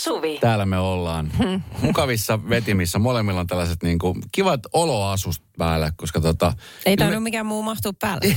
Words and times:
Suvi. 0.00 0.38
Täällä 0.38 0.66
me 0.66 0.78
ollaan. 0.78 1.32
Mukavissa 1.82 2.48
vetimissä. 2.48 2.98
Molemmilla 2.98 3.40
on 3.40 3.46
tällaiset 3.46 3.82
niin 3.82 3.98
kuin, 3.98 4.22
kivat 4.32 4.60
oloasust 4.72 5.42
päällä, 5.58 5.92
koska 5.96 6.20
tota... 6.20 6.52
Ei 6.86 6.96
tainnut 6.96 7.22
mikään 7.22 7.46
muu 7.46 7.62
mahtua 7.62 7.92
päälle. 7.92 8.26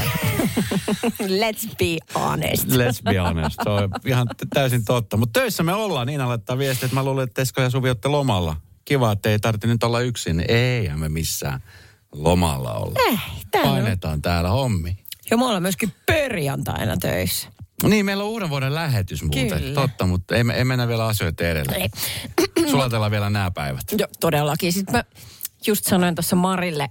Let's 1.42 1.76
be 1.78 2.20
honest. 2.20 2.68
Let's 2.68 3.04
be 3.04 3.18
honest. 3.18 3.60
Se 3.64 3.70
on 3.70 3.90
ihan 4.06 4.28
täysin 4.54 4.86
totta. 4.86 5.18
Mutta 5.18 5.40
töissä 5.40 5.64
me 5.64 5.74
ollaan. 5.74 6.08
Niina 6.08 6.28
laittaa 6.28 6.58
viestiä, 6.58 6.86
että 6.86 6.96
mä 6.96 7.04
luulen, 7.04 7.24
että 7.24 7.42
Esko 7.42 7.62
ja 7.62 7.70
Suvi 7.70 7.90
olette 7.90 8.08
lomalla. 8.08 8.56
Kiva, 8.86 9.12
että 9.12 9.30
ei 9.30 9.40
tarvitse 9.40 9.68
nyt 9.68 9.84
olla 9.84 10.00
yksin. 10.00 10.46
Ei 10.48 10.90
me 10.96 11.10
missään 11.10 11.64
lomalla 12.12 12.74
olla. 12.74 13.00
Ei, 13.10 13.18
täällä 13.52 13.72
on. 13.72 13.76
Painetaan 13.76 14.22
täällä 14.22 14.50
hommi. 14.50 14.98
Ja 15.32 15.38
me 15.38 15.46
ollaan 15.46 15.62
myöskin 15.62 15.94
perjantaina 16.06 16.98
töissä. 16.98 17.50
Niin, 17.90 18.06
meillä 18.06 18.24
on 18.24 18.30
uuden 18.30 18.50
vuoden 18.50 18.76
lähetys 18.76 19.24
muuten. 19.24 19.50
Kyllä. 19.50 19.74
Totta, 19.82 20.06
mutta 20.06 20.36
ei, 20.36 20.44
ei 20.56 20.66
mennä 20.66 20.88
vielä 20.88 21.06
asioita 21.06 21.44
edelle. 21.44 21.76
Ei. 21.76 21.90
Sulatellaan 22.72 23.12
vielä 23.12 23.30
nämä 23.30 23.52
päivät. 23.52 23.84
Joo, 23.98 24.08
todellakin. 24.20 24.74
Sitten 24.74 24.96
mä 24.96 25.04
just 25.68 25.86
sanoin 25.86 26.16
tuossa 26.16 26.36
Marille, 26.36 26.90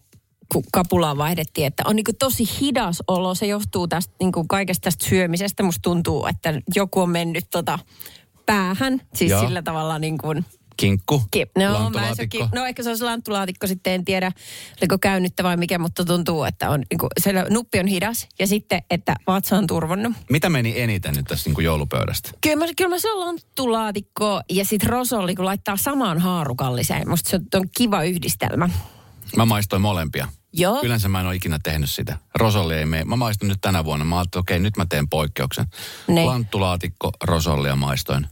kun 0.52 0.64
kapulaa 0.72 1.16
vaihdettiin, 1.16 1.66
että 1.66 1.82
on 1.86 1.96
niinku 1.96 2.12
tosi 2.18 2.44
hidas 2.60 3.02
olo. 3.08 3.34
Se 3.34 3.46
johtuu 3.46 3.88
tästä 3.88 4.14
niinku 4.20 4.44
kaikesta 4.48 4.84
tästä 4.84 5.08
syömisestä. 5.08 5.62
Musta 5.62 5.82
tuntuu, 5.82 6.26
että 6.26 6.54
joku 6.74 7.00
on 7.00 7.10
mennyt 7.10 7.44
tota 7.50 7.78
päähän. 8.46 9.00
Siis 9.14 9.30
Joo. 9.30 9.40
sillä 9.40 9.62
tavalla 9.62 9.98
niin 9.98 10.18
kuin... 10.18 10.44
Kinkku, 10.76 11.22
Ki- 11.30 11.46
no, 11.58 11.64
mä 11.64 11.72
lanttulaatikko. 11.72 12.16
se 12.16 12.26
ki- 12.26 12.56
no 12.56 12.64
ehkä 12.66 12.82
se 12.82 12.88
olisi 12.88 13.04
lanttulaatikko, 13.04 13.66
sitten 13.66 13.92
en 13.92 14.04
tiedä, 14.04 14.32
oliko 14.80 14.98
käynyttä 14.98 15.42
vai 15.42 15.56
mikä, 15.56 15.78
mutta 15.78 16.04
tuntuu, 16.04 16.44
että 16.44 16.70
on, 16.70 16.82
niin 16.90 16.98
kuin, 16.98 17.10
siellä 17.20 17.46
nuppi 17.50 17.78
on 17.80 17.86
hidas 17.86 18.28
ja 18.38 18.46
sitten, 18.46 18.82
että 18.90 19.16
vatsa 19.26 19.56
on 19.58 19.66
turvonnut. 19.66 20.12
Mitä 20.30 20.50
meni 20.50 20.80
eniten 20.80 21.14
nyt 21.14 21.26
tässä 21.26 21.48
niin 21.50 21.54
kuin 21.54 21.64
joulupöydästä? 21.64 22.30
Kyllä 22.40 22.56
mä, 22.56 22.66
kyllä 22.76 22.90
mä 22.90 22.98
se 22.98 23.12
on 23.12 23.20
lanttulaatikko 23.20 24.40
ja 24.50 24.64
sitten 24.64 24.90
rosolli, 24.90 25.34
kun 25.34 25.44
laittaa 25.44 25.76
samaan 25.76 26.18
haarukalliseen. 26.18 27.08
Musta 27.08 27.30
se 27.30 27.40
on 27.54 27.68
kiva 27.76 28.02
yhdistelmä. 28.02 28.68
Mä 29.36 29.44
maistoin 29.44 29.82
molempia. 29.82 30.28
Joo. 30.52 30.80
Yleensä 30.82 31.08
mä 31.08 31.20
en 31.20 31.26
ole 31.26 31.34
ikinä 31.34 31.58
tehnyt 31.62 31.90
sitä. 31.90 32.18
Rosolli 32.34 32.74
ei 32.74 32.86
mene. 32.86 33.04
Mä 33.04 33.16
maistin 33.16 33.48
nyt 33.48 33.58
tänä 33.60 33.84
vuonna. 33.84 34.04
Mä 34.04 34.18
ajattelin, 34.18 34.40
okei, 34.40 34.58
nyt 34.58 34.76
mä 34.76 34.86
teen 34.86 35.08
poikkeuksen. 35.08 35.66
Niin. 36.08 36.26
Lanttulaatikko, 36.26 37.10
rosollia 37.24 37.76
maistoin. 37.76 38.26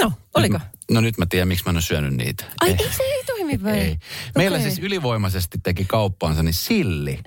No, 0.00 0.12
oliko? 0.34 0.60
No 0.90 1.00
nyt 1.00 1.18
mä 1.18 1.26
tiedän, 1.30 1.48
miksi 1.48 1.64
mä 1.64 1.70
en 1.70 1.76
ole 1.76 1.82
syönyt 1.82 2.14
niitä. 2.14 2.44
Ai 2.60 2.70
ei, 2.70 2.76
se 2.78 3.02
ei 3.02 3.24
toimi 3.24 3.62
vai? 3.62 3.78
ei. 3.78 3.96
Meillä 4.36 4.56
Okei. 4.56 4.70
siis 4.70 4.84
ylivoimaisesti 4.84 5.58
teki 5.62 5.84
kauppaansa 5.84 6.42
niin 6.42 6.54
silli. 6.54 7.20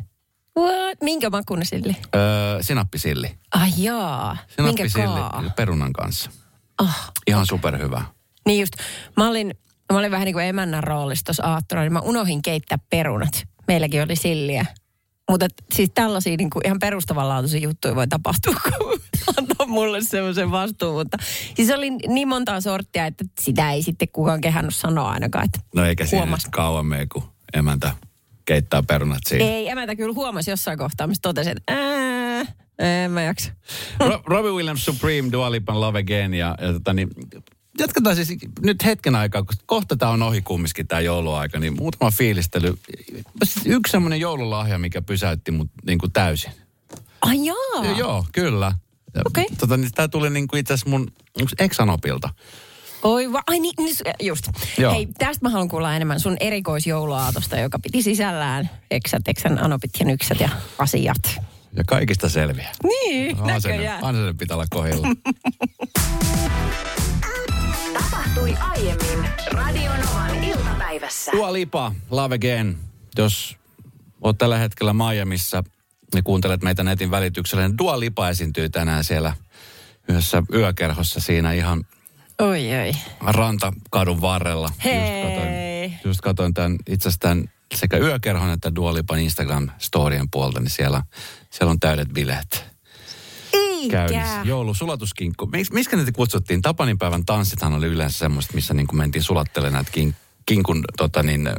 What? 0.59 0.97
Minkä 1.03 1.29
makuinen 1.29 1.65
sille? 1.65 1.95
Öö, 2.15 2.63
sinappisilli. 2.63 3.31
Ai 3.51 3.69
jaa. 3.77 4.37
Minkä 4.61 4.83
kaa? 4.83 4.89
Sinappisilli 4.89 5.49
perunan 5.55 5.93
kanssa. 5.93 6.31
Ah. 6.77 7.11
Ihan 7.27 7.45
superhyvä. 7.45 8.03
Niin 8.45 8.59
just, 8.59 8.73
mä 9.17 9.27
olin, 9.27 9.53
mä 9.93 9.99
olin 9.99 10.11
vähän 10.11 10.25
niin 10.25 10.33
kuin 10.33 10.45
emännän 10.45 10.83
roolissa 10.83 11.25
tuossa 11.25 11.43
aattona, 11.43 11.81
niin 11.81 11.93
mä 11.93 11.99
unohin 11.99 12.41
keittää 12.41 12.77
perunat. 12.89 13.43
Meilläkin 13.67 14.03
oli 14.03 14.15
silliä. 14.15 14.65
Mutta 15.29 15.47
siis 15.73 15.89
tällaisia 15.93 16.37
niin 16.37 16.49
kuin 16.49 16.65
ihan 16.65 16.79
perustavanlaatuisia 16.79 17.59
juttuja 17.59 17.95
voi 17.95 18.07
tapahtua, 18.07 18.53
kun 18.67 18.99
antaa 19.37 19.67
mulle 19.67 20.01
semmoisen 20.01 20.51
vastuun. 20.51 20.95
Mutta 20.95 21.17
siis 21.55 21.69
oli 21.71 21.89
niin 21.89 22.27
montaa 22.27 22.61
sorttia, 22.61 23.05
että 23.05 23.25
sitä 23.39 23.71
ei 23.71 23.81
sitten 23.83 24.07
kukaan 24.11 24.41
kehannut 24.41 24.75
sanoa 24.75 25.11
ainakaan. 25.11 25.45
Että 25.45 25.59
No 25.75 25.85
eikä 25.85 26.05
siinä 26.05 26.37
kauan 26.51 26.85
mene, 26.85 27.07
kun 27.13 27.23
emäntä 27.53 27.91
keittää 28.45 28.83
perunat 28.83 29.19
siinä. 29.27 29.45
ei, 29.45 29.69
emäntä 29.69 29.95
kyllä 29.95 30.13
huomasi 30.13 30.49
jossain 30.51 30.77
kohtaa, 30.77 31.07
missä 31.07 31.21
totesi, 31.21 31.49
että 31.49 31.73
ää, 31.73 32.45
en 33.03 33.11
mä 33.11 33.21
jaksa. 33.21 33.51
Ro- 34.03 34.21
Robbie 34.25 34.51
Williams 34.51 34.85
Supreme, 34.85 35.31
Dua 35.31 35.51
Lipan 35.51 35.81
Love 35.81 35.99
Again 35.99 36.33
ja, 36.33 36.55
ja 36.61 36.73
tota 36.73 36.93
niin, 36.93 37.09
jatketaan 37.79 38.15
siis 38.15 38.29
nyt 38.61 38.85
hetken 38.85 39.15
aikaa, 39.15 39.43
kun 39.43 39.55
kohta 39.65 39.95
tämä 39.95 40.11
on 40.11 40.23
ohi 40.23 40.41
kumminkin 40.41 40.87
tämä 40.87 41.01
jouluaika, 41.01 41.59
niin 41.59 41.75
muutama 41.77 42.11
fiilistely. 42.11 42.77
Siis 43.43 43.65
Yksi 43.65 43.91
semmoinen 43.91 44.19
joululahja, 44.19 44.79
mikä 44.79 45.01
pysäytti 45.01 45.51
mut 45.51 45.69
niin 45.85 45.99
kuin 45.99 46.11
täysin. 46.11 46.51
Ai 47.21 47.45
jaa. 47.45 47.85
Ja, 47.85 47.97
joo, 47.97 48.25
kyllä. 48.31 48.73
Okei. 49.25 49.45
Tota, 49.57 49.77
niin 49.77 49.91
tämä 49.95 50.07
tuli 50.07 50.29
niin 50.29 50.47
kuin 50.47 50.59
itse 50.59 50.73
asiassa 50.73 50.89
mun 50.89 51.11
onks 51.41 51.53
Exanopilta. 51.59 52.29
Oi 53.03 53.33
va, 53.33 53.41
ai 53.47 53.59
niin, 53.59 53.73
niin, 53.77 53.95
just. 54.21 54.49
Joo. 54.77 54.93
Hei, 54.93 55.05
tästä 55.17 55.45
mä 55.45 55.49
haluan 55.49 55.69
kuulla 55.69 55.95
enemmän 55.95 56.19
sun 56.19 56.37
erikoisjouluaatosta, 56.39 57.57
joka 57.57 57.79
piti 57.79 58.01
sisällään 58.01 58.69
eksät, 58.91 59.27
eksän 59.27 59.63
anopit 59.63 59.91
ja 59.99 60.05
nyksät 60.05 60.39
ja 60.39 60.49
asiat. 60.77 61.41
Ja 61.73 61.83
kaikista 61.87 62.29
selviää. 62.29 62.71
Niin, 62.83 63.35
Asenne, 63.35 63.53
näköjään. 63.53 64.03
asenne 64.03 64.33
pitää 64.33 64.57
olla 64.57 64.67
kohdilla. 64.69 65.07
Tapahtui 68.37 68.67
aiemmin 68.69 69.29
Radionovan 69.51 70.43
iltapäivässä. 70.43 71.31
Dua 71.31 71.53
Lipa, 71.53 71.91
Love 72.09 72.35
Again. 72.35 72.77
Jos 73.17 73.57
oot 74.21 74.37
tällä 74.37 74.57
hetkellä 74.57 74.93
Miamiissa 74.93 75.63
ja 76.15 76.23
kuuntelet 76.23 76.63
meitä 76.63 76.83
netin 76.83 77.11
välityksellä, 77.11 77.67
niin 77.67 77.77
Dua 77.77 77.99
Lipa 77.99 78.29
esiintyy 78.29 78.69
tänään 78.69 79.03
siellä 79.03 79.33
yhdessä 80.09 80.43
yökerhossa 80.53 81.19
siinä 81.19 81.53
ihan 81.53 81.85
Oi, 82.39 82.67
oi. 82.75 82.91
rantakadun 83.21 84.21
varrella. 84.21 84.71
Hei. 84.83 85.21
Just 85.21 85.27
katoin, 85.27 85.99
just 86.03 86.21
katoin 86.21 86.53
tämän, 86.53 86.75
itse 86.89 87.09
asiassa 87.09 87.19
tämän 87.19 87.49
sekä 87.75 87.97
yökerhon 87.97 88.49
että 88.49 88.75
Dua 88.75 88.93
Lipan 88.93 89.19
Instagram-storien 89.19 90.27
puolta, 90.31 90.59
niin 90.59 90.69
siellä, 90.69 91.03
siellä 91.49 91.71
on 91.71 91.79
täydet 91.79 92.09
bileet 92.09 92.76
käynnissä. 93.89 94.41
Joulu, 94.43 94.73
sulatuskinkku. 94.73 95.45
Mis, 95.45 95.71
miskä 95.71 95.97
niitä 95.97 96.11
kutsuttiin? 96.11 96.61
Tapaninpäivän 96.61 97.25
tanssithan 97.25 97.73
oli 97.73 97.87
yleensä 97.87 98.17
semmoista, 98.17 98.53
missä 98.53 98.73
niin 98.73 98.87
kuin 98.87 98.97
mentiin 98.97 99.23
sulattelemaan 99.23 99.73
näitä 99.73 99.91
kin, 99.91 100.15
kinkun 100.45 100.83
tota 100.97 101.23
niin, 101.23 101.49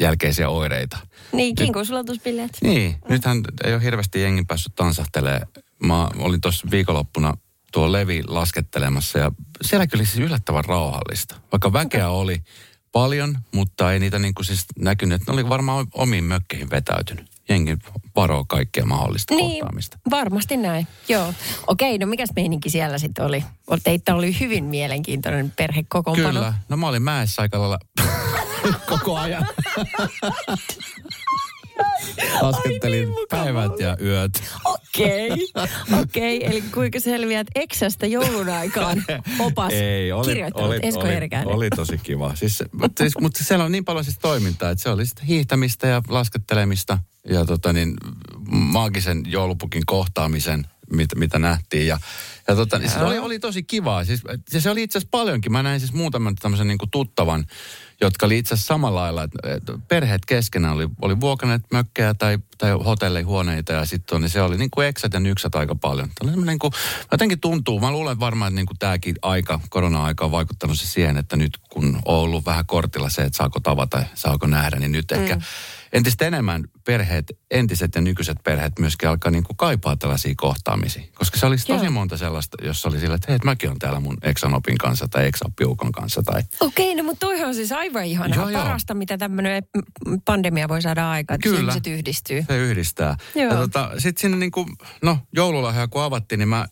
jälkeisiä 0.00 0.48
oireita. 0.48 0.98
Niin, 1.32 1.54
kinkunsulatusbileet. 1.54 2.50
Niin, 2.62 2.96
nythän 3.08 3.42
ei 3.64 3.74
ole 3.74 3.82
hirveästi 3.82 4.20
jengin 4.20 4.46
päässyt 4.46 4.74
tansahtelemaan. 4.74 5.46
Mä 5.78 6.08
olin 6.18 6.40
tuossa 6.40 6.66
viikonloppuna 6.70 7.34
tuo 7.72 7.92
Levi 7.92 8.22
laskettelemassa 8.26 9.18
ja 9.18 9.32
siellä 9.62 9.86
kyllä 9.86 10.04
siis 10.04 10.18
yllättävän 10.18 10.64
rauhallista. 10.64 11.34
Vaikka 11.52 11.72
väkeä 11.72 12.08
oli 12.08 12.42
paljon, 12.92 13.38
mutta 13.54 13.92
ei 13.92 13.98
niitä 13.98 14.18
niin 14.18 14.34
kuin 14.34 14.46
siis 14.46 14.64
näkynyt. 14.78 15.26
Ne 15.26 15.32
oli 15.32 15.48
varmaan 15.48 15.86
omiin 15.94 16.24
mökkeihin 16.24 16.70
vetäytynyt. 16.70 17.35
Jengi 17.48 17.76
varoo 18.16 18.44
kaikkea 18.44 18.84
mahdollista 18.86 19.34
Niin, 19.34 19.50
kohtaamista. 19.50 19.98
varmasti 20.10 20.56
näin. 20.56 20.86
Joo. 21.08 21.34
Okei, 21.66 21.98
no 21.98 22.06
mikäs 22.06 22.28
meininki 22.36 22.70
siellä 22.70 22.98
sitten 22.98 23.24
oli? 23.24 23.44
Teitä 23.84 24.14
oli 24.14 24.40
hyvin 24.40 24.64
mielenkiintoinen 24.64 25.52
perhekokoonpano. 25.56 26.28
Kyllä. 26.32 26.54
No 26.68 26.76
mä 26.76 26.88
olin 26.88 27.02
mäessä 27.02 27.42
aika 27.42 27.58
lailla 27.60 27.78
koko 28.90 29.16
ajan. 29.16 29.46
Laskettelin 32.40 33.08
niin 33.08 33.26
päivät 33.30 33.72
ja 33.80 33.96
yöt. 34.02 34.42
Okei, 34.64 35.30
okei. 36.02 36.46
Eli 36.46 36.62
kuinka 36.62 37.00
selviät 37.00 37.46
eksästä 37.54 38.06
joulun 38.06 38.48
aikaan 38.48 39.04
opas 39.38 39.72
Ei, 39.72 40.12
oli, 40.12 40.26
kirjoittanut 40.26 40.70
oli, 40.70 40.78
Esko 40.82 41.00
oli, 41.00 41.28
oli 41.44 41.70
tosi 41.70 41.98
kiva. 41.98 42.34
Siis, 42.34 42.64
mutta, 42.72 43.04
siis, 43.04 43.14
mutta 43.20 43.44
siellä 43.44 43.64
on 43.64 43.72
niin 43.72 43.84
paljon 43.84 44.04
siis 44.04 44.18
toimintaa, 44.18 44.70
että 44.70 44.82
se 44.82 44.90
oli 44.90 45.06
sitten 45.06 45.26
hiihtämistä 45.26 45.86
ja 45.86 46.02
laskettelemista 46.08 46.98
ja 47.30 47.44
tota 47.44 47.72
niin, 47.72 47.96
maagisen 48.48 49.22
joulupukin 49.26 49.82
kohtaamisen, 49.86 50.66
mit, 50.92 51.08
mitä 51.14 51.38
nähtiin. 51.38 51.86
Ja, 51.86 51.98
ja 52.48 52.56
tota, 52.56 52.78
niin, 52.78 52.90
siis 52.90 53.02
oli, 53.02 53.18
oli 53.18 53.38
tosi 53.38 53.62
kivaa. 53.62 54.04
Siis, 54.04 54.22
se 54.48 54.70
oli 54.70 54.82
itse 54.82 54.98
asiassa 54.98 55.10
paljonkin. 55.10 55.52
Mä 55.52 55.62
näin 55.62 55.80
siis 55.80 55.92
muutaman 55.92 56.34
tämmöisen 56.34 56.68
niin 56.68 56.78
kuin 56.78 56.90
tuttavan, 56.90 57.46
jotka 58.00 58.26
oli 58.26 58.38
itse 58.38 58.54
asiassa 58.54 58.74
samalla 58.74 59.00
lailla, 59.00 59.22
että, 59.24 59.72
perheet 59.88 60.26
keskenään 60.26 60.74
oli, 60.74 60.88
oli 61.02 61.20
vuokanneet 61.20 61.62
mökkejä 61.72 62.14
tai, 62.14 62.38
tai 62.58 62.70
hotellihuoneita 62.70 63.72
ja 63.72 63.84
sitten 63.84 64.20
niin 64.20 64.30
se 64.30 64.42
oli 64.42 64.56
niin 64.56 64.70
kuin 64.70 64.86
eksät 64.86 65.12
ja 65.14 65.20
nyksät 65.20 65.54
aika 65.54 65.74
paljon. 65.74 66.08
Tämä 66.18 66.36
niin 66.36 66.58
kuin, 66.58 66.72
jotenkin 67.12 67.40
tuntuu, 67.40 67.80
mä 67.80 67.90
luulen 67.90 68.20
varmaan, 68.20 68.48
että 68.48 68.56
niin 68.56 68.66
kuin 68.66 68.78
tämäkin 68.78 69.16
aika, 69.22 69.60
korona-aika 69.68 70.24
on 70.24 70.30
vaikuttanut 70.30 70.80
siihen, 70.80 71.16
että 71.16 71.36
nyt 71.36 71.58
kun 71.70 71.84
on 71.94 72.02
ollut 72.04 72.46
vähän 72.46 72.66
kortilla 72.66 73.10
se, 73.10 73.22
että 73.22 73.36
saako 73.36 73.60
tavata, 73.60 74.02
saako 74.14 74.46
nähdä, 74.46 74.78
niin 74.78 74.92
nyt 74.92 75.12
ehkä 75.12 75.40
entistä 75.92 76.26
enemmän 76.26 76.64
perheet, 76.84 77.38
entiset 77.50 77.94
ja 77.94 78.00
nykyiset 78.00 78.36
perheet 78.44 78.78
myöskin 78.78 79.08
alkaa 79.08 79.30
niin 79.30 79.44
kuin 79.44 79.56
kaipaa 79.56 79.96
tällaisia 79.96 80.34
kohtaamisia. 80.36 81.02
Koska 81.14 81.38
se 81.38 81.46
olisi 81.46 81.66
tosi 81.66 81.84
Joo. 81.84 81.92
monta 81.92 82.16
sellaista, 82.16 82.56
jossa 82.62 82.88
oli 82.88 83.00
sillä, 83.00 83.14
että 83.14 83.32
hei, 83.32 83.38
mäkin 83.44 83.70
on 83.70 83.78
täällä 83.78 84.00
mun 84.00 84.18
eksanopin 84.22 84.78
kanssa 84.78 85.08
tai 85.08 85.26
eksapiukon 85.26 85.92
kanssa 85.92 86.22
tai 86.22 86.42
Okei, 86.60 86.94
no 86.94 87.02
mutta 87.02 87.26
toihan 87.26 87.48
on 87.48 87.54
siis 87.54 87.72
aivan. 87.72 88.10
Joo, 88.10 88.48
joo. 88.48 88.62
Parasta, 88.62 88.94
mitä 88.94 89.18
tämmöinen 89.18 89.62
pandemia 90.24 90.68
voi 90.68 90.82
saada 90.82 91.10
aikaan, 91.10 91.34
että 91.34 91.48
Kyllä. 91.48 91.60
ihmiset 91.60 91.86
yhdistyy. 91.86 92.44
Se 92.48 92.58
yhdistää. 92.58 93.16
Joo. 93.34 93.52
Ja 93.52 93.56
tota, 93.56 93.90
sitten 93.98 94.20
sinne 94.20 94.36
niin 94.36 94.50
kuin, 94.50 94.68
no 95.02 95.18
joululahja 95.32 95.88
kun 95.88 96.02
avattiin, 96.02 96.38
niin 96.38 96.48
mä 96.48 96.66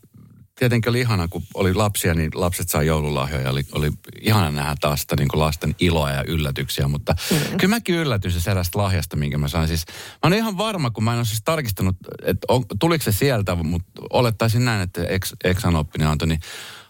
tietenkin 0.58 0.90
oli 0.90 1.00
ihana, 1.00 1.28
kun 1.28 1.42
oli 1.54 1.74
lapsia, 1.74 2.14
niin 2.14 2.30
lapset 2.34 2.68
sai 2.68 2.86
joululahjoja. 2.86 3.50
Oli, 3.50 3.62
oli 3.72 3.90
ihana 4.20 4.50
nähdä 4.50 4.74
taas 4.80 5.00
sitä 5.00 5.16
niin 5.16 5.28
kuin 5.28 5.40
lasten 5.40 5.74
iloa 5.80 6.10
ja 6.10 6.24
yllätyksiä, 6.26 6.88
mutta 6.88 7.16
mm. 7.30 7.36
kyllä 7.58 7.74
mäkin 7.74 7.94
yllätyin 7.94 8.32
se 8.32 8.40
sellaista 8.40 8.78
lahjasta, 8.78 9.16
minkä 9.16 9.38
mä 9.38 9.48
sain. 9.48 9.68
Siis, 9.68 9.84
mä 9.88 10.18
olen 10.22 10.38
ihan 10.38 10.58
varma, 10.58 10.90
kun 10.90 11.04
mä 11.04 11.12
en 11.12 11.18
ole 11.18 11.24
siis 11.24 11.42
tarkistanut, 11.44 11.96
että 12.22 12.46
on, 12.48 12.64
tuliko 12.80 13.04
se 13.04 13.12
sieltä, 13.12 13.54
mutta 13.54 14.02
olettaisin 14.10 14.64
näin, 14.64 14.82
että 14.82 15.04
ex, 15.04 15.32
Exan 15.44 15.76
oppini 15.76 16.04
antoi, 16.04 16.28
niin 16.28 16.40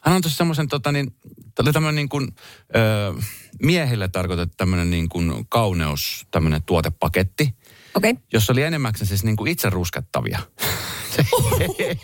hän 0.00 0.14
antoi 0.14 0.30
semmoisen 0.30 0.68
tota 0.68 0.92
niin, 0.92 1.16
oli 1.60 1.72
tämmöinen 1.72 1.94
niin 1.94 2.08
kuin, 2.08 2.28
ö, 2.76 3.22
miehille 3.62 4.08
tarkoitettu 4.08 4.54
tämmöinen 4.56 4.90
niin 4.90 5.08
kuin 5.08 5.46
kauneus, 5.48 6.26
tämmöinen 6.30 6.62
tuotepaketti. 6.62 7.54
Okay. 7.94 8.14
jossa 8.32 8.52
oli 8.52 8.62
enimmäkseen 8.62 9.08
siis 9.08 9.24
niin 9.24 9.36
kuin 9.36 9.50
itse 9.50 9.70
ruskettavia. 9.70 10.38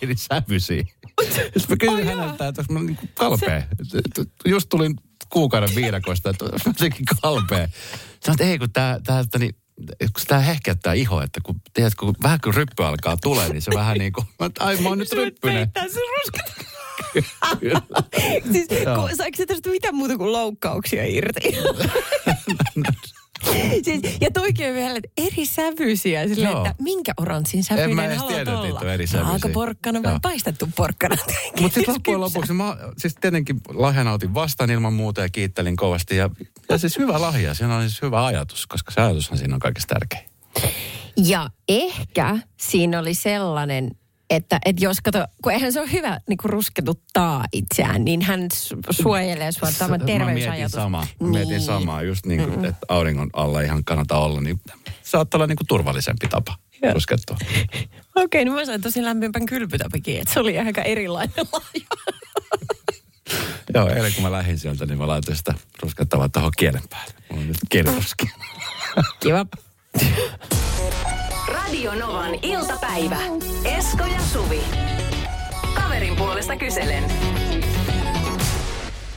Eli 0.02 0.14
sävyisiä. 0.16 0.84
Sitten 1.24 1.62
mä 1.68 1.76
kysyin 1.76 1.98
Ai 1.98 2.04
häneltä, 2.16 2.48
että 2.48 2.60
onko 2.62 2.72
mä 2.72 2.80
niin 2.80 2.96
kuin 2.96 3.10
kalpea. 3.14 3.56
Et- 3.56 4.28
Just 4.46 4.68
tulin 4.68 4.94
kuukauden 5.28 5.74
viidakosta, 5.74 6.30
että 6.30 6.44
jotenkin 6.66 7.06
kalpea. 7.22 7.68
Sanoin, 8.24 8.34
että 8.40 8.44
ei 8.44 8.58
kun 8.58 8.72
tää, 8.72 9.00
tää, 9.04 9.24
tää 9.30 9.38
niin, 9.38 9.54
kun 9.86 10.26
tämä 10.26 10.40
hehkeyttää 10.40 10.92
iho, 10.92 11.22
että 11.22 11.40
kun, 11.42 11.60
tiedät, 11.72 11.94
kun 11.94 12.14
vähän 12.22 12.38
kun 12.44 12.54
ryppy 12.54 12.84
alkaa 12.84 13.16
tulee, 13.16 13.48
niin 13.48 13.62
se 13.62 13.70
vähän 13.74 13.98
niin 13.98 14.12
kuin, 14.12 14.26
ai 14.58 14.76
mä 14.76 14.88
oon 14.88 14.98
nyt 14.98 15.12
ryppyinen. 15.12 15.58
Peittää 15.58 15.84
sun 15.88 16.02
ruskat. 16.18 16.66
siis, 18.52 18.66
kun, 18.68 19.16
saiko 19.16 19.36
se 19.36 19.46
tästä 19.46 19.70
mitään 19.70 19.94
muuta 19.94 20.16
kuin 20.16 20.32
loukkauksia 20.32 21.04
irti? 21.06 21.40
siis, 23.84 24.00
ja 24.20 24.30
toikin 24.30 24.68
on 24.68 24.74
vielä, 24.74 24.96
että 24.96 25.08
eri 25.16 25.46
sävyisiä, 25.46 26.28
sille, 26.28 26.48
Joo. 26.48 26.66
että 26.66 26.82
minkä 26.82 27.12
oranssin 27.20 27.58
En 27.58 27.64
sävyinen 27.64 27.96
mä 27.96 28.04
edes 28.04 28.22
että 28.38 28.58
olla. 28.58 28.92
eri 28.92 29.06
sävyisiä. 29.06 29.20
Raakaporkkana 29.20 30.02
vai 30.02 30.12
Joo. 30.12 30.18
paistettu 30.22 30.68
porkkana? 30.76 31.16
Mutta 31.60 31.74
sitten 31.74 31.94
loppujen 31.94 32.20
lopuksi 32.20 32.52
mä 32.52 32.76
siis 32.98 33.14
tietenkin 33.20 33.60
lahjana 33.68 34.12
otin 34.12 34.34
vastaan 34.34 34.70
ilman 34.70 34.92
muuta 34.92 35.20
ja 35.20 35.28
kiittelin 35.28 35.76
kovasti. 35.76 36.16
Ja, 36.16 36.30
ja 36.68 36.78
siis 36.78 36.98
hyvä 36.98 37.20
lahja, 37.20 37.54
siinä 37.54 37.76
on 37.76 37.82
siis 37.82 38.02
hyvä 38.02 38.26
ajatus, 38.26 38.66
koska 38.66 38.90
se 38.90 39.00
ajatushan 39.00 39.38
siinä 39.38 39.54
on 39.54 39.60
kaikista 39.60 39.94
tärkein. 39.94 40.30
Ja 41.16 41.50
ehkä 41.68 42.38
siinä 42.60 42.98
oli 42.98 43.14
sellainen, 43.14 43.90
että, 44.30 44.58
että 44.64 44.84
jos 44.84 45.00
kato, 45.00 45.24
kun 45.42 45.52
eihän 45.52 45.72
se 45.72 45.80
ole 45.80 45.92
hyvä 45.92 46.20
niin 46.28 46.36
kuin 46.36 46.50
rusketuttaa 46.50 47.44
itseään, 47.52 48.04
niin 48.04 48.22
hän 48.22 48.40
su- 48.54 48.78
suojelee 49.02 49.52
sua 49.52 49.68
tämä 49.78 49.98
Mä 49.98 50.04
mietin 50.04 50.18
terveysajatus. 50.26 50.72
samaa. 50.72 51.06
Mä 51.20 51.28
mietin 51.28 51.48
Niin. 51.48 51.60
samaa, 51.60 52.02
just 52.02 52.26
niin 52.26 52.44
kuin, 52.48 52.64
että 52.64 52.86
auringon 52.88 53.30
alla 53.32 53.60
ihan 53.60 53.84
kannata 53.84 54.18
olla, 54.18 54.40
niin 54.40 54.60
saattaa 55.02 55.38
olla 55.38 55.46
niin 55.46 55.56
kuin 55.56 55.66
turvallisempi 55.66 56.28
tapa 56.28 56.56
Joo. 56.82 56.92
ruskettua. 56.94 57.36
Okei, 58.16 58.44
niin 58.44 58.54
mä 58.54 58.64
sain 58.64 58.80
tosi 58.80 59.04
lämpimpän 59.04 59.46
kylpytapikin, 59.46 60.20
että 60.20 60.34
se 60.34 60.40
oli 60.40 60.58
aika 60.58 60.82
erilainen 60.82 61.34
lahja. 61.52 61.86
Joo, 63.74 63.88
eilen 63.88 64.12
kun 64.14 64.22
mä 64.22 64.32
lähdin 64.32 64.58
sieltä, 64.58 64.86
niin 64.86 64.98
mä 64.98 65.06
laitoin 65.06 65.36
sitä 65.36 65.54
ruskettavaa 65.82 66.28
tuohon 66.28 66.52
kielen 66.58 66.82
päälle. 66.90 67.12
Mulla 67.30 67.42
on 67.42 67.48
nyt 67.48 67.56
kieliruski. 67.70 68.26
Kiva. 69.20 69.46
Radio 71.70 71.94
Novan 71.94 72.34
iltapäivä. 72.42 73.16
Esko 73.64 74.04
ja 74.04 74.20
Suvi. 74.20 74.62
Kaverin 75.74 76.16
puolesta 76.16 76.56
kyselen. 76.56 77.04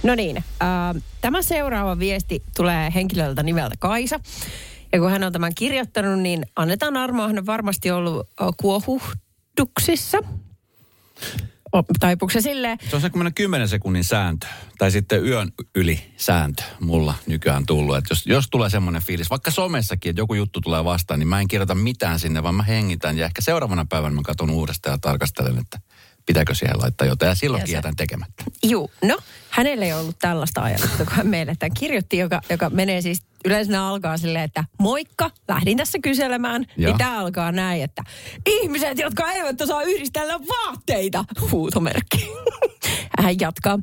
No 0.03 0.15
niin, 0.15 0.37
äh, 0.37 1.03
tämä 1.21 1.41
seuraava 1.41 1.99
viesti 1.99 2.43
tulee 2.57 2.91
henkilöltä 2.95 3.43
nimeltä 3.43 3.75
Kaisa. 3.79 4.19
Ja 4.91 4.99
kun 4.99 5.11
hän 5.11 5.23
on 5.23 5.33
tämän 5.33 5.51
kirjoittanut, 5.55 6.19
niin 6.19 6.45
annetaan 6.55 6.97
armoa. 6.97 7.27
Hän 7.27 7.39
on 7.39 7.45
varmasti 7.45 7.91
ollut 7.91 8.29
äh, 8.41 8.47
kuohuhduksissa. 8.57 10.17
Taipuuko 11.99 12.31
se 12.33 12.41
silleen? 12.41 12.77
Se 12.89 12.95
on 12.95 13.01
semmoinen 13.01 13.33
10 13.33 13.67
sekunnin 13.67 14.03
sääntö, 14.03 14.47
tai 14.77 14.91
sitten 14.91 15.25
yön 15.25 15.51
yli 15.75 16.11
sääntö 16.17 16.63
mulla 16.79 17.13
nykyään 17.27 17.65
tullut. 17.65 17.97
Että 17.97 18.11
jos, 18.11 18.25
jos 18.27 18.47
tulee 18.51 18.69
semmoinen 18.69 19.01
fiilis, 19.03 19.29
vaikka 19.29 19.51
somessakin, 19.51 20.09
että 20.09 20.21
joku 20.21 20.33
juttu 20.33 20.61
tulee 20.61 20.83
vastaan, 20.83 21.19
niin 21.19 21.27
mä 21.27 21.39
en 21.39 21.47
kirjoita 21.47 21.75
mitään 21.75 22.19
sinne, 22.19 22.43
vaan 22.43 22.55
mä 22.55 22.63
hengitän. 22.63 23.17
Ja 23.17 23.25
ehkä 23.25 23.41
seuraavana 23.41 23.85
päivänä 23.89 24.15
mä 24.15 24.21
katson 24.23 24.49
uudestaan 24.49 24.93
ja 24.93 24.97
tarkastelen, 24.97 25.57
että 25.57 25.79
pitääkö 26.25 26.55
siihen 26.55 26.79
laittaa 26.79 27.07
jotain. 27.07 27.29
Ja 27.29 27.35
se- 27.35 27.71
jätän 27.71 27.95
tekemättä. 27.95 28.43
Juu, 28.63 28.91
no 29.03 29.17
hänellä 29.49 29.85
ei 29.85 29.93
ollut 29.93 30.19
tällaista 30.19 30.61
ajatusta, 30.61 31.05
kun 31.05 31.13
hän 31.13 31.27
meille 31.27 31.55
tämän 31.59 31.73
kirjoitti, 31.73 32.17
joka, 32.17 32.41
joka 32.49 32.69
menee 32.69 33.01
siis 33.01 33.21
yleensä 33.45 33.71
nämä 33.71 33.89
alkaa 33.89 34.17
silleen, 34.17 34.43
että 34.43 34.63
moikka, 34.79 35.29
lähdin 35.47 35.77
tässä 35.77 35.99
kyselemään. 36.03 36.65
Joo. 36.77 36.89
Niin 36.91 36.97
tämä 36.97 37.19
alkaa 37.19 37.51
näin, 37.51 37.83
että 37.83 38.03
ihmiset, 38.45 38.97
jotka 38.99 39.31
eivät 39.31 39.61
osaa 39.61 39.81
yhdistellä 39.81 40.39
vaatteita, 40.39 41.25
huutomerkki. 41.51 42.31
Hän 43.23 43.35
jatkaa. 43.39 43.79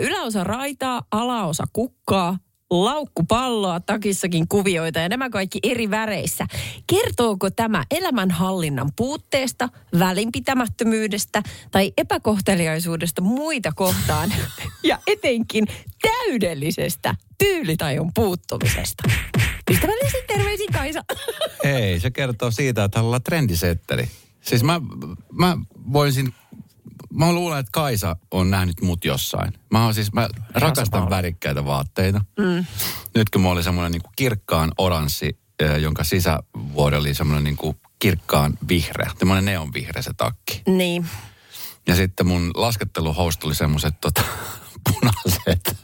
Yläosa 0.00 0.44
raitaa, 0.44 1.02
alaosa 1.10 1.64
kukkaa, 1.72 2.38
laukkupalloa, 2.70 3.80
takissakin 3.80 4.48
kuvioita 4.48 4.98
ja 4.98 5.08
nämä 5.08 5.30
kaikki 5.30 5.58
eri 5.62 5.90
väreissä. 5.90 6.46
Kertooko 6.86 7.50
tämä 7.50 7.84
elämänhallinnan 7.90 8.90
puutteesta, 8.96 9.68
välinpitämättömyydestä 9.98 11.42
tai 11.70 11.92
epäkohteliaisuudesta 11.98 13.22
muita 13.22 13.72
kohtaan 13.72 14.34
ja 14.82 14.98
etenkin 15.06 15.66
täydellisestä 16.02 17.14
tyylitajun 17.38 18.10
puuttumisesta? 18.14 19.02
Ystävällisesti 19.70 20.26
terveisin 20.26 20.72
Kaisa. 20.72 21.04
Ei, 21.64 22.00
se 22.00 22.10
kertoo 22.10 22.50
siitä, 22.50 22.84
että 22.84 23.00
on 23.00 23.22
trendisetteri. 23.22 24.08
Siis 24.40 24.62
mä, 24.62 24.80
mä 25.32 25.56
voisin, 25.92 26.34
mä 27.14 27.32
luulen, 27.32 27.58
että 27.58 27.72
Kaisa 27.72 28.16
on 28.30 28.50
nähnyt 28.50 28.80
mut 28.80 29.04
jossain. 29.04 29.52
Mä, 29.70 29.84
oon 29.84 29.94
siis, 29.94 30.12
mä 30.12 30.28
rakastan 30.54 31.10
värikkäitä 31.10 31.64
vaatteita. 31.64 32.20
Mm. 32.38 32.64
Nyt 33.14 33.30
kun 33.30 33.42
mulla 33.42 33.52
oli 33.52 33.62
semmoinen 33.62 33.92
niin 33.92 34.12
kirkkaan 34.16 34.72
oranssi, 34.78 35.38
jonka 35.80 36.04
sisävuori 36.04 36.96
oli 36.96 37.14
semmoinen 37.14 37.44
niin 37.44 37.56
kuin 37.56 37.76
kirkkaan 37.98 38.58
vihreä, 38.68 39.10
semmoinen 39.18 39.44
neonvihreä 39.44 40.02
se 40.02 40.10
takki. 40.16 40.62
Niin. 40.66 41.06
Ja 41.86 41.96
sitten 41.96 42.26
mun 42.26 42.50
lasketteluhousut 42.54 43.44
oli 43.44 43.54
semmoiset 43.54 43.94
tota, 44.00 44.22
punaiset, 44.90 45.76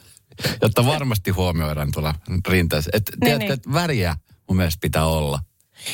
jotta 0.63 0.87
varmasti 0.87 1.31
huomioidaan 1.31 1.93
tuolla 1.93 2.15
rinteessä. 2.49 2.91
Et, 2.95 3.11
Niin, 3.11 3.21
tiedätkö, 3.21 3.45
niin. 3.45 3.53
että 3.53 3.73
väriä 3.73 4.17
mun 4.49 4.57
mielestä 4.57 4.81
pitää 4.81 5.07
olla, 5.07 5.41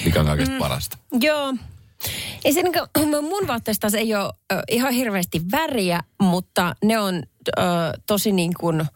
mikä 0.05 0.21
on 0.21 0.27
kaikesta 0.27 0.55
mm. 0.55 0.59
parasta. 0.59 0.99
Joo. 1.21 1.55
Ei 2.45 2.53
se 2.53 2.63
niinku, 2.63 2.79
mun 3.31 3.47
vaatteista 3.47 3.91
se 3.91 3.99
ei 3.99 4.15
ole 4.15 4.33
ö, 4.53 4.63
ihan 4.71 4.93
hirveästi 4.93 5.43
väriä, 5.53 6.01
mutta 6.21 6.77
ne 6.85 6.99
on 6.99 7.23
ö, 7.49 7.61
tosi 8.07 8.33
niin 8.33 8.55
kuin, 8.61 8.87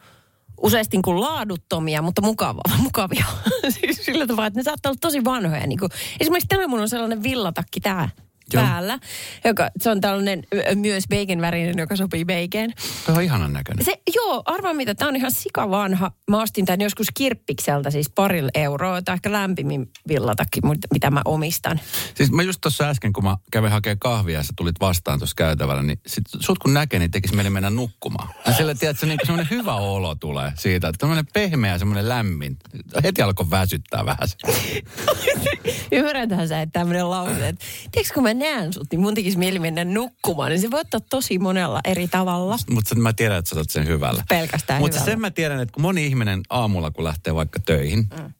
useasti 0.60 0.96
niin 0.96 1.02
kuin 1.02 1.20
laaduttomia, 1.20 2.02
mutta 2.02 2.22
mukava, 2.22 2.60
mukavia. 2.82 3.24
siis 3.80 4.04
sillä 4.04 4.26
tavalla, 4.26 4.46
että 4.46 4.60
ne 4.60 4.64
saattaa 4.64 4.90
olla 4.90 4.98
tosi 5.00 5.24
vanhoja. 5.24 5.66
Niin 5.66 5.78
kuin, 5.78 5.90
esimerkiksi 6.20 6.48
tänään 6.48 6.70
mun 6.70 6.80
on 6.80 6.88
sellainen 6.88 7.22
villatakki 7.22 7.80
tää 7.80 8.08
Joo. 8.54 8.64
päällä, 8.64 8.98
joka, 9.44 9.70
se 9.80 9.90
on 9.90 10.00
tällainen 10.00 10.42
myös 10.74 11.04
bacon 11.08 11.40
värinen, 11.40 11.78
joka 11.78 11.96
sopii 11.96 12.24
bacon. 12.24 12.72
Tämä 13.06 13.18
on 13.18 13.24
ihanan 13.24 13.52
näköinen. 13.52 13.84
Se, 13.84 13.94
joo, 14.14 14.42
arvaa 14.46 14.74
mitä, 14.74 14.94
tämä 14.94 15.08
on 15.08 15.16
ihan 15.16 15.32
sikavanha. 15.32 16.10
Mä 16.30 16.42
ostin 16.42 16.64
tämän 16.64 16.80
joskus 16.80 17.06
kirppikseltä, 17.14 17.90
siis 17.90 18.10
parilla 18.14 18.50
euroa. 18.54 18.94
On 18.94 19.02
ehkä 19.14 19.32
lämpimin 19.32 19.90
villatakki, 20.08 20.60
mut- 20.64 20.86
mitä 20.92 21.10
mä 21.10 21.22
omistan. 21.24 21.80
Siis 22.14 22.30
mä 22.32 22.42
just 22.42 22.60
tuossa 22.60 22.88
äsken, 22.88 23.12
kun 23.12 23.24
mä 23.24 23.36
kävin 23.52 23.70
hakemaan 23.70 23.98
kahvia 23.98 24.38
ja 24.38 24.42
sä 24.42 24.52
tulit 24.56 24.80
vastaan 24.80 25.18
tuossa 25.18 25.34
käytävällä, 25.36 25.82
niin 25.82 26.00
sit 26.06 26.24
sut 26.40 26.58
kun 26.58 26.74
näkee, 26.74 26.98
niin 26.98 27.10
tekisi 27.10 27.34
meille 27.34 27.50
mennä 27.50 27.70
nukkumaan. 27.70 28.28
Ja 28.46 28.52
sillä, 28.52 28.74
tiedätkö, 28.74 29.06
niin 29.06 29.18
semmoinen 29.22 29.50
hyvä 29.50 29.74
olo 29.74 30.14
tulee 30.14 30.52
siitä, 30.58 30.88
että 30.88 30.98
tämmöinen 30.98 31.26
pehmeä, 31.32 31.78
semmoinen 31.78 32.08
lämmin. 32.08 32.56
Heti 33.02 33.22
alkoi 33.22 33.50
väsyttää 33.50 34.06
vähän. 34.06 34.28
Ymmärräthän 35.92 36.48
sä, 36.48 36.62
että 36.62 36.78
tämmöinen 36.78 37.10
lause, 37.10 37.48
että 37.48 37.64
tiedätkö 37.92 38.14
kun 38.14 38.22
mä 38.22 38.34
näen 38.40 38.72
sut, 38.72 38.86
niin 38.90 39.00
mun 39.00 39.14
tekisi 39.14 39.38
mieli 39.38 39.58
mennä 39.58 39.84
nukkumaan. 39.84 40.50
Niin 40.50 40.60
se 40.60 40.70
voi 40.70 40.80
ottaa 40.80 41.00
tosi 41.00 41.38
monella 41.38 41.80
eri 41.84 42.08
tavalla. 42.08 42.58
Mutta 42.70 42.94
mä 42.94 43.12
tiedän, 43.12 43.38
että 43.38 43.48
sä 43.48 43.56
otat 43.56 43.70
sen 43.70 43.86
hyvällä. 43.86 44.24
Pelkästään 44.28 44.80
Mutta 44.80 45.04
sen 45.04 45.20
mä 45.20 45.30
tiedän, 45.30 45.60
että 45.60 45.72
kun 45.72 45.82
moni 45.82 46.06
ihminen 46.06 46.40
aamulla, 46.50 46.90
kun 46.90 47.04
lähtee 47.04 47.34
vaikka 47.34 47.60
töihin, 47.60 48.08
mm. 48.18 48.32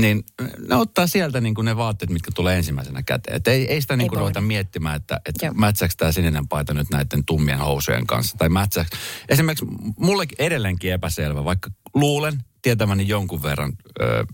niin 0.00 0.24
ne 0.68 0.74
ottaa 0.74 1.06
sieltä 1.06 1.40
niin 1.40 1.54
kuin 1.54 1.64
ne 1.64 1.76
vaatteet, 1.76 2.10
mitkä 2.10 2.30
tulee 2.34 2.56
ensimmäisenä 2.56 3.02
käteen. 3.02 3.36
Et 3.36 3.48
ei, 3.48 3.72
ei 3.72 3.80
sitä 3.80 3.96
niin 3.96 4.08
kuin 4.08 4.18
ruveta 4.18 4.40
miettimään, 4.40 4.96
että, 4.96 5.20
että 5.26 5.52
mätsääkö 5.54 5.94
tämä 5.96 6.12
sininen 6.12 6.48
paita 6.48 6.74
nyt 6.74 6.90
näiden 6.90 7.24
tummien 7.24 7.58
housujen 7.58 8.06
kanssa. 8.06 8.36
Tai 8.38 8.48
mätsääkö. 8.48 8.96
Esimerkiksi 9.28 9.66
mullekin 9.98 10.36
edelleenkin 10.40 10.92
epäselvä, 10.92 11.44
vaikka 11.44 11.70
luulen 11.94 12.42
tietäväni 12.62 13.08
jonkun 13.08 13.42
verran 13.42 13.72
ö, 14.00 14.26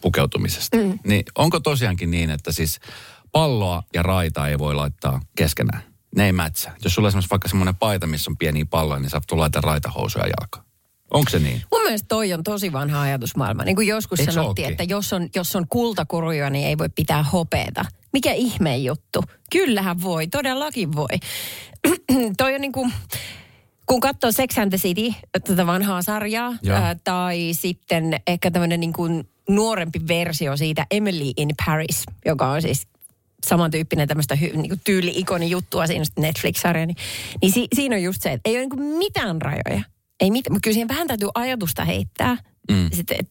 pukeutumisesta. 0.00 0.76
Mm. 0.76 0.98
Niin 1.06 1.24
onko 1.34 1.60
tosiaankin 1.60 2.10
niin, 2.10 2.30
että 2.30 2.52
siis 2.52 2.80
palloa 3.34 3.82
ja 3.94 4.02
raitaa 4.02 4.48
ei 4.48 4.58
voi 4.58 4.74
laittaa 4.74 5.20
keskenään? 5.36 5.82
Ne 6.16 6.26
ei 6.26 6.32
mätsää. 6.32 6.76
Jos 6.84 6.94
sulla 6.94 7.06
on 7.06 7.08
esimerkiksi 7.08 7.30
vaikka 7.30 7.48
semmoinen 7.48 7.76
paita, 7.76 8.06
missä 8.06 8.30
on 8.30 8.36
pieniä 8.36 8.66
palloja, 8.70 9.00
niin 9.00 9.10
sä 9.10 9.20
laittaa 9.30 9.62
raitahousuja 9.62 10.26
jalkaan. 10.26 10.64
Onko 11.10 11.30
se 11.30 11.38
niin? 11.38 11.62
Mun 11.72 11.82
mielestä 11.82 12.08
toi 12.08 12.32
on 12.32 12.42
tosi 12.42 12.72
vanha 12.72 13.00
ajatusmaailma. 13.00 13.64
Niin 13.64 13.76
kuin 13.76 13.88
joskus 13.88 14.20
Eikö 14.20 14.32
se 14.32 14.34
sanottiin, 14.34 14.68
että 14.68 14.82
jos 14.82 15.12
on, 15.12 15.28
jos 15.34 15.56
on 15.56 15.66
kultakuruja, 15.68 16.50
niin 16.50 16.66
ei 16.66 16.78
voi 16.78 16.88
pitää 16.88 17.22
hopeeta. 17.22 17.84
Mikä 18.12 18.32
ihme 18.32 18.76
juttu? 18.76 19.24
Kyllähän 19.52 20.02
voi, 20.02 20.26
todellakin 20.26 20.96
voi. 20.96 21.18
toi 22.38 22.54
on 22.54 22.60
niin 22.60 22.72
kuin, 22.72 22.92
kun 23.86 24.00
katsoo 24.00 24.32
Sex 24.32 24.58
and 24.58 24.70
the 24.70 24.78
City, 24.78 25.14
tätä 25.44 25.66
vanhaa 25.66 26.02
sarjaa, 26.02 26.54
Joo. 26.62 26.76
ää, 26.76 26.96
tai 27.04 27.50
sitten 27.52 28.20
ehkä 28.26 28.50
tämmöinen 28.50 28.80
niin 28.80 28.92
kuin 28.92 29.28
nuorempi 29.48 30.00
versio 30.08 30.56
siitä 30.56 30.86
Emily 30.90 31.30
in 31.36 31.50
Paris, 31.66 32.02
joka 32.26 32.50
on 32.50 32.62
siis 32.62 32.88
samantyyppinen 33.48 34.08
tämmöistä 34.08 34.34
hy, 34.34 34.46
niin 34.54 34.80
tyyli-ikoni 34.84 35.50
juttua 35.50 35.86
siinä 35.86 36.04
Netflix-sarja, 36.18 36.86
niin, 36.86 36.96
niin 37.42 37.52
si, 37.52 37.68
siinä 37.74 37.96
on 37.96 38.02
just 38.02 38.22
se, 38.22 38.32
että 38.32 38.50
ei 38.50 38.56
ole 38.58 38.66
niin 38.66 38.98
mitään 38.98 39.42
rajoja. 39.42 39.84
ei 40.20 40.30
mitään. 40.30 40.54
Mutta 40.54 40.64
kyllä 40.64 40.74
siihen 40.74 40.88
vähän 40.88 41.06
täytyy 41.06 41.28
ajatusta 41.34 41.84
heittää. 41.84 42.36
Mm. 42.70 42.90
Sitten, 42.92 43.16
et, 43.20 43.28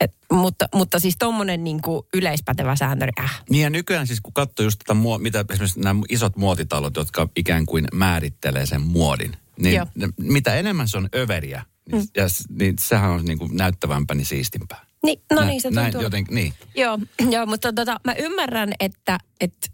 et, 0.00 0.14
mutta, 0.32 0.68
mutta 0.74 0.98
siis 0.98 1.16
tommonen 1.18 1.64
niin 1.64 1.80
yleispätevä 2.14 2.76
sääntö, 2.76 3.06
äh. 3.20 3.42
Niin 3.50 3.62
ja 3.62 3.70
nykyään 3.70 4.06
siis 4.06 4.20
kun 4.20 4.32
katsoo 4.32 4.64
just 4.64 4.78
tätä, 4.86 5.00
mitä 5.18 5.44
esimerkiksi 5.50 5.80
nämä 5.80 6.00
isot 6.08 6.36
muotitalot, 6.36 6.96
jotka 6.96 7.28
ikään 7.36 7.66
kuin 7.66 7.84
määrittelee 7.94 8.66
sen 8.66 8.80
muodin, 8.80 9.36
niin 9.60 9.74
Joo. 9.74 9.86
mitä 10.20 10.54
enemmän 10.54 10.88
se 10.88 10.96
on 10.96 11.08
överiä, 11.14 11.64
niin, 11.92 12.02
Mm. 12.02 12.08
ja, 12.16 12.24
niin 12.58 12.74
sehän 12.80 13.10
on 13.10 13.24
niin 13.24 13.38
kuin 13.38 13.56
näyttävämpää, 13.56 14.14
niin 14.16 14.26
siistimpää. 14.26 14.85
Niin, 15.06 15.20
no 15.30 15.36
Näin- 15.36 15.46
niin, 15.48 15.60
se 15.60 15.70
näin 15.70 15.86
tuntuu. 15.92 16.02
joten, 16.02 16.24
niin. 16.30 16.52
Joo, 16.74 16.98
joo, 17.34 17.46
mutta 17.46 17.72
tota, 17.72 18.00
mä 18.04 18.12
ymmärrän, 18.18 18.72
että, 18.80 19.18
että 19.40 19.68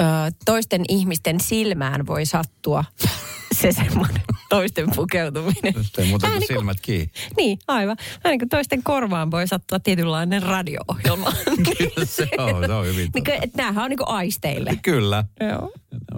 ö, 0.00 0.04
toisten 0.44 0.84
ihmisten 0.88 1.40
silmään 1.40 2.06
voi 2.06 2.26
sattua 2.26 2.84
se 3.60 3.72
semmoinen 3.72 4.22
toisten 4.48 4.88
pukeutuminen. 4.94 5.74
Ei 5.98 6.06
muuta 6.08 6.26
Vähän 6.26 6.38
kuin 6.38 6.46
silmät 6.48 6.80
kiinni. 6.80 7.10
Niin, 7.36 7.58
aivan. 7.68 7.96
Vähän 8.24 8.32
niin 8.32 8.38
kuin 8.38 8.48
toisten 8.48 8.82
korvaan 8.82 9.30
voi 9.30 9.48
sattua 9.48 9.80
tietynlainen 9.80 10.42
radio-ohjelma. 10.42 11.32
Kyllä 11.78 12.06
se 12.06 12.28
on, 12.38 12.66
se 12.66 12.72
on 12.72 12.86
hyvin. 12.86 13.10
niin, 13.14 13.24
näähän 13.56 13.84
on 13.84 13.90
niin 13.90 13.98
kuin 13.98 14.08
aisteille. 14.08 14.78
Kyllä. 14.82 15.24
Joo. 15.40 15.72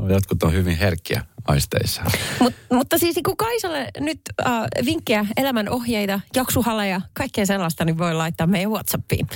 Jotkut 0.08 0.42
on 0.42 0.52
hyvin 0.52 0.76
herkkiä 0.76 1.24
aisteissa. 1.50 2.02
Mut, 2.40 2.54
mutta 2.73 2.99
siis 2.99 3.16
kun 3.25 3.37
Kaisalle 3.37 3.88
nyt 4.00 4.21
äh, 4.47 4.62
vinkkejä, 4.85 5.26
elämän 5.37 5.69
ohjeita, 5.69 6.21
jaksuhaleja, 6.37 7.00
kaikkea 7.12 7.47
sellaista, 7.47 7.85
niin 7.85 7.99
voi 7.99 8.14
laittaa 8.14 8.47
meidän 8.47 8.71
Whatsappiin. 8.71 9.26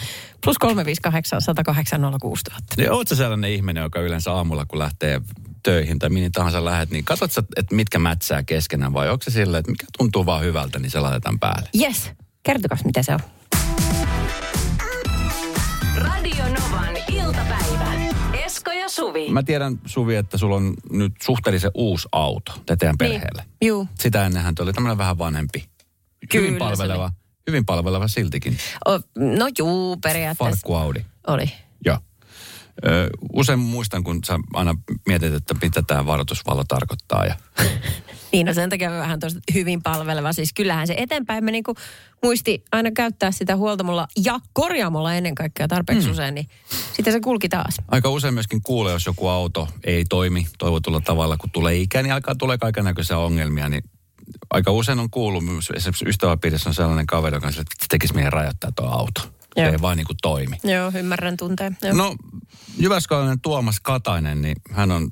Plus 0.44 0.58
358 0.58 1.40
108 1.40 2.00
06000. 2.20 2.74
Niin, 2.76 2.92
oot 2.92 3.08
sä 3.08 3.16
sellainen 3.16 3.50
ihminen, 3.50 3.82
joka 3.82 4.00
yleensä 4.00 4.32
aamulla, 4.32 4.66
kun 4.66 4.78
lähtee 4.78 5.20
töihin 5.62 5.98
tai 5.98 6.10
mihin 6.10 6.32
tahansa 6.32 6.64
lähet, 6.64 6.90
niin 6.90 7.04
katsot 7.04 7.32
sä, 7.32 7.42
että 7.56 7.74
mitkä 7.74 7.98
mätsää 7.98 8.42
keskenään 8.42 8.92
vai 8.92 9.10
onko 9.10 9.22
se 9.22 9.30
silleen, 9.30 9.58
että 9.58 9.70
mikä 9.70 9.86
tuntuu 9.98 10.26
vaan 10.26 10.42
hyvältä, 10.42 10.78
niin 10.78 10.90
se 10.90 11.00
laitetaan 11.00 11.38
päälle? 11.38 11.68
Yes, 11.80 12.10
kertokas 12.42 12.84
mitä 12.84 13.02
se 13.02 13.14
on. 13.14 13.20
Radio 15.96 16.44
Novan 16.44 16.96
iltapäivä. 17.08 17.73
Ja 18.84 18.88
Suvi. 18.88 19.30
Mä 19.30 19.42
tiedän, 19.42 19.80
Suvi, 19.86 20.16
että 20.16 20.38
sulla 20.38 20.56
on 20.56 20.74
nyt 20.90 21.12
suhteellisen 21.22 21.70
uusi 21.74 22.08
auto 22.12 22.52
te 22.66 22.76
teidän 22.76 22.98
perheelle. 22.98 23.42
Niin. 23.60 23.68
Juu. 23.68 23.88
Sitä 23.98 24.26
ennenhän 24.26 24.54
oli 24.60 24.72
tämmöinen 24.72 24.98
vähän 24.98 25.18
vanhempi. 25.18 25.68
Kyllä 26.30 26.46
hyvin 26.46 26.58
palveleva, 26.58 27.12
hyvin 27.46 27.66
palveleva 27.66 28.08
siltikin. 28.08 28.58
O, 28.88 29.00
no 29.16 29.48
juu, 29.58 29.96
periaatteessa 29.96 30.50
Farkku 30.50 30.74
Audi. 30.74 31.04
oli. 31.26 31.52
Joo. 31.84 31.98
Usein 33.32 33.58
muistan, 33.58 34.04
kun 34.04 34.24
sä 34.24 34.38
aina 34.54 34.74
mietit, 35.06 35.34
että 35.34 35.54
mitä 35.62 35.82
tämä 35.86 36.06
varoitusvalo 36.06 36.64
tarkoittaa. 36.68 37.24
Ja 37.24 37.34
Niin, 38.34 38.46
no 38.46 38.54
sen 38.54 38.70
takia 38.70 38.90
vähän 38.90 39.20
tuosta 39.20 39.40
hyvin 39.54 39.82
palveleva. 39.82 40.32
Siis 40.32 40.52
kyllähän 40.52 40.86
se 40.86 40.94
eteenpäin 40.96 41.44
me 41.44 41.50
niinku 41.50 41.74
muisti 42.22 42.64
aina 42.72 42.90
käyttää 42.90 43.30
sitä 43.30 43.56
huoltamolla 43.56 44.08
ja 44.24 44.40
korjaamolla 44.52 45.14
ennen 45.14 45.34
kaikkea 45.34 45.68
tarpeeksi 45.68 46.06
mm. 46.06 46.12
usein, 46.12 46.34
niin 46.34 46.48
sitten 46.92 47.12
se 47.12 47.20
kulki 47.20 47.48
taas. 47.48 47.74
Aika 47.88 48.10
usein 48.10 48.34
myöskin 48.34 48.62
kuulee, 48.62 48.92
jos 48.92 49.06
joku 49.06 49.28
auto 49.28 49.68
ei 49.84 50.04
toimi 50.04 50.46
toivotulla 50.58 51.00
tavalla, 51.00 51.36
kun 51.36 51.50
tulee 51.50 51.76
ikä, 51.76 52.02
niin 52.02 52.12
alkaa 52.12 52.34
tulee 52.34 52.58
kaiken 52.58 52.84
näköisiä 52.84 53.18
ongelmia, 53.18 53.68
niin 53.68 53.82
aika 54.50 54.72
usein 54.72 54.98
on 54.98 55.10
kuullut, 55.10 55.44
myös 55.44 55.72
esimerkiksi 55.76 56.08
ystäväpiirissä 56.08 56.70
on 56.70 56.74
sellainen 56.74 57.06
kaveri, 57.06 57.36
joka 57.36 57.46
on 57.46 57.52
sillä, 57.52 57.62
että 57.72 57.86
tekisi 57.88 58.14
meidän 58.14 58.32
rajoittaa 58.32 58.72
tuo 58.76 58.86
auto. 58.86 59.20
Se 59.54 59.60
Joo. 59.62 59.72
ei 59.72 59.80
vaan 59.80 59.96
niin 59.96 60.06
kuin 60.06 60.16
toimi. 60.22 60.56
Joo, 60.64 60.92
ymmärrän 60.98 61.36
tunteen. 61.36 61.78
Joo. 61.82 61.92
No, 61.94 62.16
Jyväskyläinen 62.78 63.40
Tuomas 63.40 63.80
Katainen, 63.80 64.42
niin 64.42 64.56
hän 64.70 64.90
on 64.90 65.10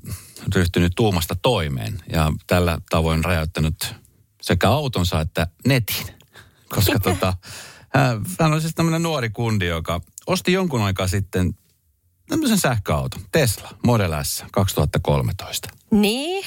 ryhtynyt 0.54 0.92
tuumasta 0.96 1.34
toimeen 1.42 1.98
ja 2.12 2.32
tällä 2.46 2.78
tavoin 2.90 3.24
rajoittanut 3.24 3.94
sekä 4.42 4.70
autonsa 4.70 5.20
että 5.20 5.46
netin. 5.66 6.06
Koska 6.68 6.98
tota, 6.98 7.36
hän- 7.88 8.24
hän 8.40 8.52
on 8.52 8.60
siis 8.60 8.74
tämmöinen 8.74 9.02
nuori 9.02 9.30
kundi, 9.30 9.66
joka 9.66 10.00
osti 10.26 10.52
jonkun 10.52 10.82
aikaa 10.82 11.08
sitten 11.08 11.54
tämmöisen 12.28 12.58
sähköauton, 12.58 13.20
Tesla 13.32 13.70
Model 13.86 14.12
S 14.22 14.44
2013. 14.52 15.68
Niin? 15.90 16.44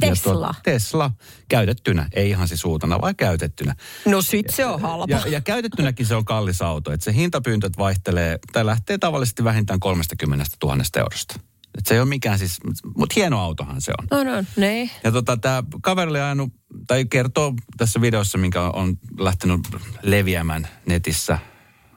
Tesla. 0.00 0.32
tuo- 0.52 0.54
Tesla 0.64 1.10
käytettynä, 1.48 2.08
ei 2.12 2.30
ihan 2.30 2.48
siis 2.48 2.64
uutena, 2.64 3.00
vaan 3.00 3.16
käytettynä. 3.16 3.74
No 4.06 4.22
sit 4.22 4.46
se 4.50 4.66
on 4.66 4.80
halpa. 4.80 5.06
Ja, 5.14 5.22
ja 5.28 5.40
käytettynäkin 5.40 6.06
se 6.06 6.14
on 6.14 6.24
kallis 6.24 6.62
auto. 6.62 6.92
Että 6.92 7.04
se 7.04 7.14
hintapyyntöt 7.14 7.78
vaihtelee, 7.78 8.38
tai 8.52 8.66
lähtee 8.66 8.98
tavallisesti 8.98 9.44
vähintään 9.44 9.80
30 9.80 10.44
000 10.64 10.76
eurosta. 10.96 11.40
Et 11.78 11.86
se 11.86 11.94
ei 11.94 12.00
ole 12.00 12.08
mikään 12.08 12.38
siis, 12.38 12.58
mutta 12.96 13.12
hieno 13.16 13.40
autohan 13.40 13.80
se 13.80 13.92
on. 13.98 14.20
On, 14.20 14.28
on. 14.28 14.46
Niin. 14.56 14.90
Ja 15.04 15.12
tota, 15.12 15.36
tämä 15.36 15.62
kaveri 15.82 16.10
oli 16.10 16.20
ajanut, 16.20 16.52
tai 16.86 17.04
kertoo 17.04 17.54
tässä 17.76 18.00
videossa, 18.00 18.38
minkä 18.38 18.62
on 18.62 18.98
lähtenyt 19.18 19.60
leviämään 20.02 20.68
netissä 20.86 21.38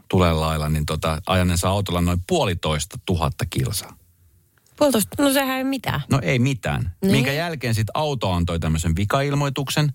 tulen 0.10 0.39
lailla, 0.39 0.70
niin 0.70 0.86
tota, 0.86 1.22
ajaneensa 1.27 1.70
autolla 1.70 2.01
noin 2.01 2.20
puolitoista 2.27 2.98
tuhatta 3.05 3.46
kilsaa. 3.50 3.98
Puolitoista. 4.81 5.23
No 5.23 5.33
sehän 5.33 5.57
ei 5.57 5.63
mitään. 5.63 6.01
No 6.09 6.19
ei 6.21 6.39
mitään. 6.39 6.95
Niin. 7.01 7.11
Minkä 7.11 7.31
jälkeen 7.33 7.75
sitten 7.75 7.91
auto 7.93 8.31
antoi 8.31 8.59
tämmöisen 8.59 8.95
vikailmoituksen. 8.95 9.93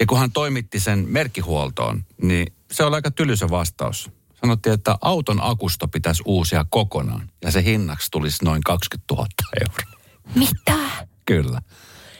Ja 0.00 0.06
kun 0.06 0.18
hän 0.18 0.32
toimitti 0.32 0.80
sen 0.80 1.04
merkkihuoltoon, 1.08 2.04
niin 2.22 2.52
se 2.72 2.84
oli 2.84 2.94
aika 2.94 3.10
tylysä 3.10 3.50
vastaus. 3.50 4.10
Sanottiin, 4.40 4.72
että 4.72 4.98
auton 5.00 5.38
akusto 5.42 5.88
pitäisi 5.88 6.22
uusia 6.26 6.66
kokonaan. 6.68 7.30
Ja 7.44 7.50
se 7.50 7.64
hinnaksi 7.64 8.10
tulisi 8.10 8.44
noin 8.44 8.62
20 8.62 9.14
000 9.14 9.26
euroa. 9.60 10.00
Mitä? 10.34 11.06
Kyllä. 11.26 11.62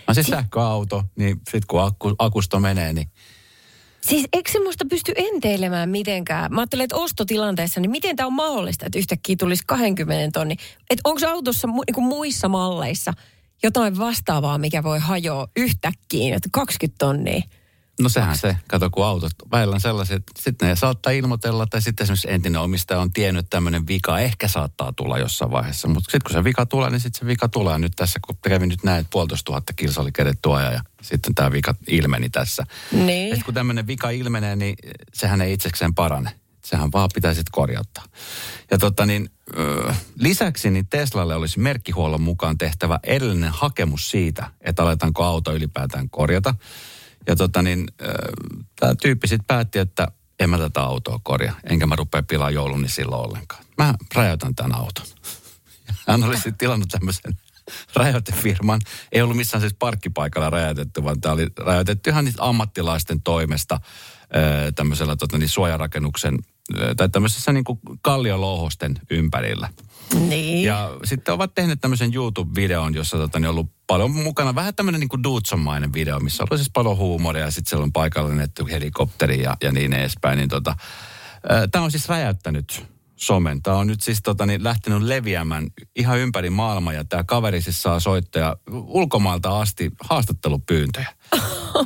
No 0.09 0.15
siis 0.15 0.27
sähköauto, 0.27 1.05
niin 1.17 1.37
sitten 1.37 1.67
kun 1.69 1.83
akku, 1.83 2.15
akusto 2.19 2.61
menee, 2.61 2.93
niin 2.93 3.11
Siis 4.09 4.27
eikö 4.33 4.51
semmoista 4.53 4.85
pysty 4.91 5.13
enteilemään 5.17 5.89
mitenkään? 5.89 6.55
Mä 6.55 6.61
ajattelen, 6.61 6.85
että 6.85 6.97
ostotilanteessa, 6.97 7.81
niin 7.81 7.91
miten 7.91 8.17
tämä 8.17 8.27
on 8.27 8.33
mahdollista, 8.33 8.87
että 8.87 8.99
yhtäkkiä 8.99 9.37
tulisi 9.39 9.63
20 9.67 10.39
tonni? 10.39 10.57
Että 10.91 11.01
onko 11.05 11.29
autossa 11.29 11.67
mu, 11.67 11.83
niin 11.83 12.05
muissa 12.05 12.49
malleissa 12.49 13.13
jotain 13.63 13.99
vastaavaa, 13.99 14.59
mikä 14.59 14.83
voi 14.83 14.99
hajoa 14.99 15.49
yhtäkkiä, 15.57 16.37
että 16.37 16.49
20 16.53 16.99
tonnia? 16.99 17.43
No 18.01 18.09
sehän 18.09 18.39
se, 18.39 18.57
kato 18.69 18.91
kun 18.91 19.05
autot 19.05 19.33
välillä 19.53 19.75
on 19.75 19.81
sellaiset, 19.81 20.23
sitten 20.39 20.69
ne 20.69 20.77
saattaa 20.77 21.13
ilmoitella, 21.13 21.67
tai 21.67 21.83
sitten 21.83 22.05
esimerkiksi 22.05 22.31
entinen 22.31 22.61
omistaja 22.61 23.01
on 23.01 23.13
tiennyt, 23.13 23.45
että 23.45 23.57
tämmöinen 23.57 23.87
vika 23.87 24.19
ehkä 24.19 24.49
saattaa 24.49 24.93
tulla 24.93 25.19
jossain 25.19 25.51
vaiheessa. 25.51 25.89
Mutta 25.89 26.11
sitten 26.13 26.21
kun 26.27 26.33
se 26.33 26.45
vika 26.45 26.67
tulee, 26.67 26.91
niin 26.91 27.01
sitten 27.01 27.21
se 27.21 27.27
vika 27.27 27.49
tulee. 27.49 27.79
Nyt 27.79 27.93
tässä, 27.97 28.19
kun 28.27 28.37
kävin 28.43 28.69
nyt 28.69 28.85
näin, 28.85 29.01
että 29.01 29.11
puolitoista 29.13 29.45
tuhatta 29.45 29.73
kilsa 29.73 30.01
oli 30.01 30.13
keretty 30.13 30.53
ajaa 30.53 30.73
ja 30.73 30.81
sitten 31.03 31.35
tämä 31.35 31.53
vika 31.53 31.75
ilmeni 31.89 32.31
tässä. 32.31 32.67
Niin. 32.93 33.35
Et 33.35 33.43
kun 33.43 33.55
tämmöinen 33.55 33.87
vika 33.87 34.11
ilmenee, 34.11 34.57
niin 34.57 34.77
sehän 35.15 35.41
ei 35.41 35.53
itsekseen 35.53 35.95
parane. 35.95 36.31
Sehän 36.65 36.93
vaan 36.93 37.09
pitäisi 37.15 37.43
korjauttaa. 37.53 38.05
Ja 38.71 38.79
tota 38.79 39.07
niin, 39.07 39.31
lisäksi 40.19 40.71
niin 40.71 40.87
Teslalle 40.87 41.35
olisi 41.35 41.59
merkkihuollon 41.59 42.21
mukaan 42.21 42.59
tehtävä 42.59 43.01
edellinen 43.03 43.53
hakemus 43.53 44.11
siitä, 44.11 44.51
että 44.61 44.83
aletaanko 44.83 45.25
auto 45.25 45.53
ylipäätään 45.55 46.11
korjata. 46.11 46.55
Ja 47.27 47.37
tota 47.37 47.63
niin, 47.63 47.89
tämä 48.81 48.95
tyyppi 49.03 49.29
sitten 49.29 49.47
päätti, 49.47 49.79
että 49.79 50.09
en 50.41 50.51
mä 50.51 50.59
tätä 50.59 50.83
autoa 50.83 51.21
korjaa, 51.23 51.61
enkä 51.71 51.87
mä 51.87 51.97
rupea 51.97 52.23
pilaa 52.23 52.51
jouluni 52.51 52.89
silloin 52.89 53.29
ollenkaan. 53.29 53.65
Mä 53.79 53.95
rajoitan 54.15 54.55
tämän 54.55 54.75
auton. 54.75 55.07
Hän 56.09 56.25
oli 56.25 56.37
sitten 56.37 56.59
tilannut 56.59 56.89
tämmöisen 56.89 57.33
rajoitefirman. 57.95 58.81
Ei 59.13 59.23
ollut 59.23 59.37
missään 59.37 59.61
siis 59.61 59.75
parkkipaikalla 59.79 60.51
rajoitettu, 60.51 61.05
vaan 61.05 61.21
tämä 61.21 61.33
oli 61.33 61.47
rajoitettu 61.59 62.11
ihan 62.11 62.25
niitä 62.25 62.43
ammattilaisten 62.43 63.23
toimesta 63.23 63.81
tämmöisellä 64.75 65.17
tota, 65.17 65.39
niin 65.39 65.49
suojarakennuksen 65.49 66.39
tai 66.97 67.09
tämmöisessä 67.09 67.53
niin 67.53 67.65
kuin 67.65 67.79
kalliolouhosten 68.03 68.95
ympärillä. 69.11 69.69
Niin. 70.15 70.65
Ja 70.65 70.91
sitten 71.05 71.35
ovat 71.35 71.55
tehneet 71.55 71.81
tämmöisen 71.81 72.15
YouTube-videon, 72.15 72.95
jossa 72.95 73.17
tota, 73.17 73.39
niin 73.39 73.49
on 73.49 73.51
ollut 73.51 73.71
paljon 73.87 74.11
mukana. 74.11 74.55
Vähän 74.55 74.75
tämmöinen 74.75 75.01
niin 75.01 75.09
kuin 75.09 75.23
video, 75.95 76.21
missä 76.21 76.45
on 76.51 76.59
siis 76.59 76.71
paljon 76.71 76.97
huumoria 76.97 77.45
ja 77.45 77.51
sitten 77.51 77.71
siellä 77.71 77.85
on 77.85 77.93
paikalla 77.93 78.29
lennetty 78.29 78.65
helikopteri 78.71 79.43
ja, 79.43 79.57
ja 79.63 79.73
niin 79.73 79.93
edespäin. 79.93 80.39
Niin 80.39 80.49
tota, 80.49 80.77
Tämä 81.73 81.85
on 81.85 81.91
siis 81.91 82.09
räjäyttänyt 82.09 82.87
somen. 83.17 83.63
Tämä 83.63 83.77
on 83.77 83.87
nyt 83.87 84.01
siis 84.01 84.19
tota, 84.23 84.47
niin, 84.47 84.65
lähtenyt 84.65 85.03
leviämään 85.03 85.67
ihan 85.97 86.19
ympäri 86.19 86.51
maailmaa 86.51 86.93
ja 86.93 87.05
tämä 87.05 87.25
kaveri 87.25 87.63
siis 87.63 87.83
saa 87.83 88.01
soittaa 88.01 88.57
ulkomailta 88.71 89.61
asti 89.61 89.91
haastattelupyyntöjä. 90.01 91.09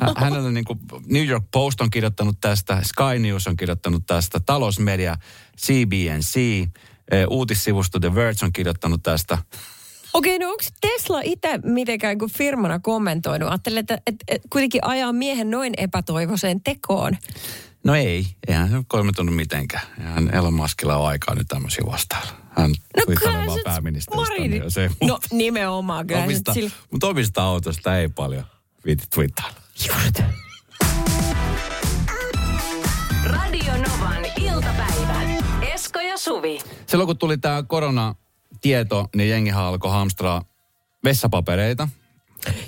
Hä- 0.01 0.13
Hänellä 0.23 0.47
on 0.47 0.53
niin 0.53 0.65
kuin, 0.65 0.79
New 1.05 1.27
York 1.27 1.45
Post 1.51 1.81
on 1.81 1.89
kirjoittanut 1.89 2.37
tästä, 2.41 2.81
Sky 2.83 3.19
News 3.19 3.47
on 3.47 3.57
kirjoittanut 3.57 4.03
tästä, 4.05 4.39
talousmedia 4.45 5.15
CBNC, 5.57 6.37
eh, 7.11 7.25
uutissivusto 7.29 7.99
The 7.99 8.15
Verge 8.15 8.45
on 8.45 8.53
kirjoittanut 8.53 9.03
tästä. 9.03 9.37
Okei, 10.13 10.39
no 10.39 10.49
onko 10.49 10.63
Tesla 10.81 11.21
itse 11.23 11.59
mitenkään 11.63 12.17
kuin 12.17 12.31
firmana 12.31 12.79
kommentoinut? 12.79 13.49
Ajattelen, 13.49 13.79
että, 13.79 14.01
että, 14.07 14.25
että 14.27 14.47
kuitenkin 14.51 14.85
ajaa 14.85 15.13
miehen 15.13 15.51
noin 15.51 15.73
epätoivoiseen 15.77 16.61
tekoon. 16.61 17.17
No 17.83 17.95
ei, 17.95 18.25
eihän 18.47 18.69
se 18.69 18.75
ole 18.75 18.85
kommentoinut 18.87 19.35
mitenkään. 19.35 19.83
Hän 20.01 20.35
Elon 20.35 20.53
Muskilla 20.53 20.97
on 20.97 21.07
aikaa 21.07 21.35
nyt 21.35 21.47
tämmöisiä 21.47 21.83
vastailla. 21.85 22.31
Hän 22.51 22.71
No 22.97 23.03
kyllä 23.05 23.45
vaan 23.45 23.57
se- 23.59 23.63
pääministeristä. 23.63 24.33
Niin 24.39 24.53
ei 24.63 25.07
No 25.07 25.19
nimenomaan 25.31 26.07
kyllä. 26.07 26.23
omista, 26.23 26.53
Sillä... 26.53 26.69
Mutta 26.91 27.07
omista 27.07 27.43
autosta 27.43 27.97
ei 27.97 28.09
paljon 28.09 28.43
viitti 28.85 29.05
twittailla. 29.15 29.57
Just. 29.87 30.19
Radio 33.25 33.71
Novan 33.77 34.25
iltapäivä. 34.41 35.21
Esko 35.73 35.99
ja 35.99 36.17
Suvi. 36.17 36.59
Silloin 36.87 37.07
kun 37.07 37.17
tuli 37.17 37.37
tämä 37.37 37.63
koronatieto, 37.63 39.09
niin 39.15 39.29
jengihan 39.29 39.63
alkoi 39.65 39.91
hamstraa 39.91 40.41
vessapapereita. 41.03 41.87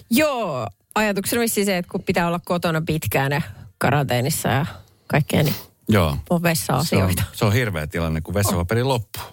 Joo, 0.09 0.67
ajatuksena 0.95 1.39
vissi 1.41 1.65
se, 1.65 1.77
että 1.77 1.91
kun 1.91 2.03
pitää 2.03 2.27
olla 2.27 2.39
kotona 2.45 2.81
pitkään 2.81 3.31
ja 3.31 3.41
karanteenissa 3.77 4.49
ja 4.49 4.65
kaikkea, 5.07 5.43
niin 5.43 5.55
Joo. 5.89 6.07
on 6.09 6.17
Se 6.17 6.23
on, 6.29 6.43
vessa-asioita. 6.43 7.23
se 7.33 7.45
on 7.45 7.53
hirveä 7.53 7.87
tilanne, 7.87 8.21
kun 8.21 8.33
vessapaperi 8.33 8.83
loppuu. 8.83 9.23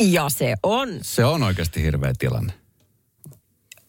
Ja 0.00 0.28
se 0.28 0.54
on. 0.62 0.88
Se 1.02 1.24
on 1.24 1.42
oikeasti 1.42 1.82
hirveä 1.82 2.12
tilanne. 2.18 2.52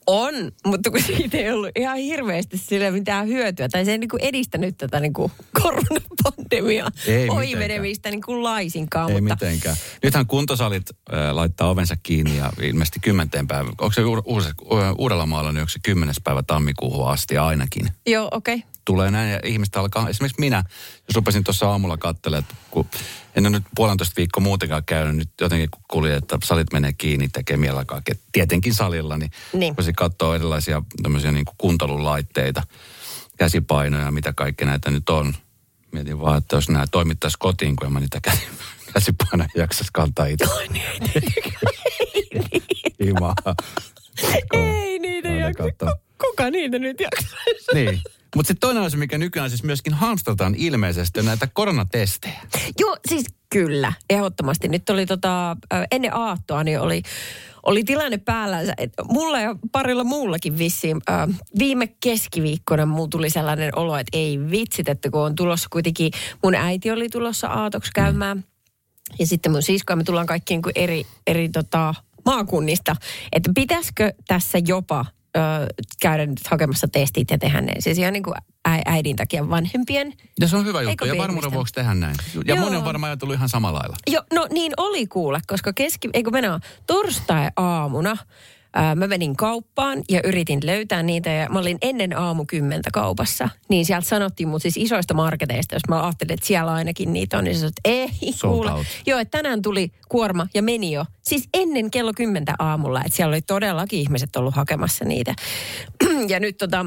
On, 0.08 0.34
mutta 0.66 0.92
kun 0.92 1.02
siitä 1.18 1.38
ei 1.38 1.52
ollut 1.52 1.70
ihan 1.76 1.98
hirveästi 1.98 2.58
sille 2.58 2.92
mitään 2.92 3.28
hyötyä. 3.28 3.70
Tai 3.70 3.86
se 3.86 3.92
ei 3.92 3.98
niinku 3.98 4.18
edistänyt 4.22 4.78
tätä 4.78 5.00
niinku 5.00 5.32
koronapandemiaa 5.62 6.92
Ei 7.08 7.30
oimenemistä 7.30 8.10
niinku 8.10 8.44
laisinkaan. 8.44 9.12
Ei 9.12 9.22
mutta 9.22 9.36
mitenkään. 9.36 9.76
Nythän 10.04 10.28
kuntosalit 10.28 10.90
äh, 11.14 11.32
laittaa 11.32 11.70
ovensa 11.70 11.96
kiinni 12.04 12.38
ja 12.38 12.52
ilmeisesti 12.62 13.00
kymmenteen 13.00 13.48
päivä. 13.48 13.70
Onko 13.70 13.92
se 13.92 14.02
Uudellamaalla 14.98 15.52
niin 15.52 15.62
onko 15.62 15.70
se 15.70 15.80
kymmenes 15.84 16.18
päivä 16.24 16.44
tammikuuhun 16.44 17.10
asti 17.10 17.38
ainakin? 17.38 17.90
Joo, 18.08 18.28
okei. 18.32 18.56
Okay. 18.56 18.75
Tulee 18.86 19.12
näin 19.12 19.32
ja 19.32 19.40
ihmistä 19.44 19.80
alkaa, 19.80 20.10
esimerkiksi 20.10 20.40
minä, 20.40 20.64
jos 21.08 21.16
rupesin 21.16 21.44
tuossa 21.44 21.70
aamulla 21.72 21.98
katselemaan, 21.98 22.44
että 22.44 22.56
kun 22.72 22.88
en 23.36 23.46
ole 23.46 23.50
nyt 23.58 23.64
puolentoista 23.76 24.14
viikkoa 24.18 24.44
muutenkaan 24.44 24.84
käynyt, 24.86 25.16
nyt 25.16 25.30
jotenkin 25.42 25.70
kun 25.72 25.84
kuulin, 25.88 26.12
että 26.14 26.38
salit 26.44 26.74
menee 26.74 26.94
kiinni, 26.94 27.28
tekee 27.28 27.58
ke- 28.12 28.18
tietenkin 28.32 28.74
salilla, 28.74 29.18
niin, 29.18 29.32
Niin. 29.54 29.72
rupesin 29.72 29.96
katsoa 29.96 30.36
erilaisia 30.36 30.82
tämmöisiä 31.04 31.32
niin 31.32 31.46
kuin 31.46 31.56
kuntoilulaitteita, 31.58 32.64
käsipainoja, 33.38 34.12
mitä 34.12 34.34
kaikki 34.34 34.66
näitä 34.66 34.92
nyt 34.92 35.10
on. 35.10 35.36
Mietin 35.92 36.20
vaan, 36.22 36.38
että 36.38 36.56
jos 36.56 36.70
nämä 36.70 36.86
toimittaisi 36.92 37.38
kotiin, 37.40 37.76
kun 37.76 37.88
en 37.88 37.94
mä 37.94 38.00
niitä 38.00 38.20
kä- 38.28 38.38
käsipainoja 38.94 39.50
jaksaisi 39.56 39.90
kantaa 39.94 40.26
itse. 40.26 40.46
Himaa. 43.06 43.36
Ei 44.54 45.00
niitä 45.00 45.28
jaksa. 45.48 45.98
Kuka 46.22 46.50
niitä 46.50 46.80
nyt 46.80 47.00
jaksaisi? 47.00 47.74
Niin. 47.74 48.02
Mutta 48.36 48.48
sitten 48.48 48.68
toinen 48.68 48.84
asia, 48.84 49.00
mikä 49.00 49.18
nykyään 49.18 49.50
siis 49.50 49.64
myöskin 49.64 49.94
hamstrataan 49.94 50.56
ilmeisesti, 50.56 51.20
on 51.20 51.26
näitä 51.26 51.48
koronatestejä. 51.54 52.42
Joo, 52.80 52.98
siis 53.08 53.26
kyllä, 53.50 53.94
ehdottomasti. 54.10 54.68
Nyt 54.68 54.90
oli 54.90 55.06
tota, 55.06 55.58
ennen 55.92 56.16
aattoa, 56.16 56.64
niin 56.64 56.80
oli, 56.80 57.02
oli 57.64 57.84
tilanne 57.84 58.18
päällä. 58.18 58.58
Mulla 59.04 59.40
ja 59.40 59.56
parilla 59.72 60.04
muullakin 60.04 60.58
vissiin. 60.58 61.02
Viime 61.60 61.88
keskiviikkona 61.88 62.86
mulla 62.86 63.08
tuli 63.08 63.30
sellainen 63.30 63.78
olo, 63.78 63.98
että 63.98 64.18
ei 64.18 64.40
vitsit, 64.52 64.90
että 64.90 65.10
kun 65.10 65.22
on 65.22 65.36
tulossa 65.36 65.68
kuitenkin, 65.72 66.12
mun 66.44 66.56
äiti 66.56 66.92
oli 66.92 67.10
tulossa 67.10 67.48
aatoksi 67.48 67.92
käymään. 67.96 68.44
Ja 69.20 69.28
sitten 69.28 69.52
mun 69.52 69.64
sisko 69.64 69.94
ja 69.94 69.98
me 69.98 70.04
tullaan 70.04 70.28
kaikki 70.28 70.54
niin 70.54 70.62
kuin 70.62 70.74
eri, 70.76 71.06
eri 71.28 71.50
tota, 71.50 71.94
maakunnista. 72.26 72.96
Että 73.32 73.52
pitäisikö 73.56 74.14
tässä 74.28 74.58
jopa 74.68 75.06
ö, 75.36 75.40
käydä 76.02 76.26
nyt 76.26 76.48
hakemassa 76.48 76.88
testit 76.88 77.32
ja 77.32 77.38
tehdä 77.38 77.62
ne. 77.62 77.74
Siis 77.80 77.98
ihan 77.98 78.14
niin 78.14 78.24
kuin 78.24 78.36
äidin 78.66 79.16
takia 79.16 79.50
vanhempien. 79.50 80.14
Ja 80.40 80.48
se 80.48 80.58
on 80.58 80.66
hyvä 80.66 80.82
juttu. 80.82 81.06
Ja 81.06 81.18
varmuuden 81.18 81.52
vuoksi 81.52 81.74
tehdä 81.74 81.94
näin. 81.94 82.16
Ja 82.46 82.56
Joo. 82.56 82.64
moni 82.64 82.76
on 82.78 82.86
varmaan 82.86 83.10
ajatellut 83.10 83.36
ihan 83.36 83.50
samalla 83.50 83.80
lailla. 83.80 83.96
Joo, 84.08 84.24
no 84.34 84.48
niin 84.52 84.74
oli 84.78 85.08
kuule, 85.08 85.40
koska 85.48 85.74
keski, 85.74 86.10
eikö 86.14 86.32
mennä 86.32 86.60
torstai-aamuna 86.88 88.18
ää, 88.76 88.96
mä 88.96 89.08
menin 89.08 89.36
kauppaan 89.36 90.04
ja 90.10 90.22
yritin 90.24 90.60
löytää 90.64 91.04
niitä 91.04 91.30
ja 91.30 91.50
mä 91.50 91.60
olin 91.60 91.78
ennen 91.82 92.18
aamu 92.18 92.46
kymmentä 92.46 92.90
kaupassa. 92.94 93.50
Niin 93.70 93.86
sieltä 93.86 94.10
sanottiin 94.10 94.50
mut 94.50 94.62
siis 94.62 94.78
isoista 94.78 95.14
marketeista, 95.14 95.76
jos 95.76 95.82
mä 95.90 96.04
ajattelin, 96.04 96.34
että 96.34 96.46
siellä 96.46 96.74
ainakin 96.74 97.14
niitä 97.14 97.38
on, 97.38 97.44
niin 97.44 97.56
se 97.56 97.60
sanoi, 97.60 97.70
että 97.70 97.90
ei 98.24 98.34
kuule. 98.42 98.86
Joo, 99.06 99.20
että 99.20 99.38
tänään 99.38 99.62
tuli 99.62 99.92
kuorma 100.10 100.48
ja 100.54 100.64
meni 100.64 100.92
jo. 100.92 101.06
Siis 101.22 101.50
ennen 101.54 101.92
kello 101.92 102.12
kymmentä 102.16 102.56
aamulla, 102.60 103.02
että 103.06 103.16
siellä 103.16 103.34
oli 103.34 103.42
todellakin 103.42 104.00
ihmiset 104.00 104.36
ollut 104.36 104.56
hakemassa 104.56 105.06
niitä. 105.06 105.36
ja 106.30 106.40
nyt 106.40 106.58
tota, 106.58 106.86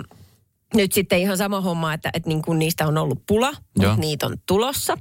nyt 0.74 0.92
sitten 0.92 1.18
ihan 1.18 1.36
sama 1.36 1.60
homma, 1.60 1.94
että, 1.94 2.10
että 2.14 2.28
niin 2.28 2.42
kuin 2.42 2.58
niistä 2.58 2.86
on 2.86 2.98
ollut 2.98 3.22
pula, 3.26 3.52
mutta 3.78 3.96
niitä 3.96 4.26
on 4.26 4.36
tulossa. 4.46 4.96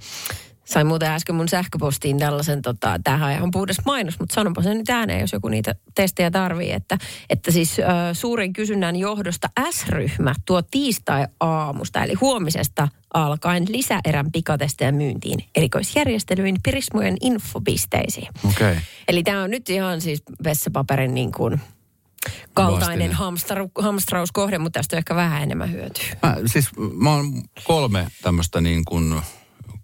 Sain 0.67 0.87
muuten 0.87 1.11
äsken 1.11 1.35
mun 1.35 1.49
sähköpostiin 1.49 2.19
tällaisen, 2.19 2.61
tota, 2.61 2.99
tämähän 3.03 3.29
on 3.29 3.35
ihan 3.35 3.51
puhdas 3.51 3.77
mainos, 3.85 4.19
mutta 4.19 4.35
sanonpa 4.35 4.61
sen 4.61 4.77
nyt 4.77 4.89
ääneen, 4.89 5.21
jos 5.21 5.33
joku 5.33 5.47
niitä 5.47 5.75
testejä 5.95 6.31
tarvii. 6.31 6.71
Että, 6.71 6.97
että 7.29 7.51
siis 7.51 7.79
ö, 7.79 7.83
suurin 8.13 8.53
kysynnän 8.53 8.95
johdosta 8.95 9.49
S-ryhmä 9.71 10.33
tuo 10.45 10.61
tiistai-aamusta, 10.61 12.03
eli 12.03 12.13
huomisesta 12.13 12.87
alkaen 13.13 13.65
lisäerän 13.69 14.31
pikatestejä 14.31 14.91
myyntiin 14.91 15.39
erikoisjärjestelyin 15.55 16.57
Pirismojen 16.63 17.17
infopisteisiin. 17.21 18.27
Okay. 18.49 18.75
Eli 19.07 19.23
tämä 19.23 19.43
on 19.43 19.51
nyt 19.51 19.69
ihan 19.69 20.01
siis 20.01 20.23
vessapaperin 20.43 21.13
niin 21.13 21.31
kuin 21.31 21.61
kaltainen 22.53 23.13
hamstru, 23.13 23.71
hamstrauskohde, 23.79 24.57
mutta 24.57 24.79
tästä 24.79 24.95
on 24.95 24.97
ehkä 24.97 25.15
vähän 25.15 25.43
enemmän 25.43 25.71
hyötyä. 25.71 26.03
Mä, 26.23 26.35
siis 26.45 26.69
mä 26.93 27.13
oon 27.13 27.43
kolme 27.63 28.07
tämmöistä 28.21 28.61
niin 28.61 28.85
kuin 28.85 29.21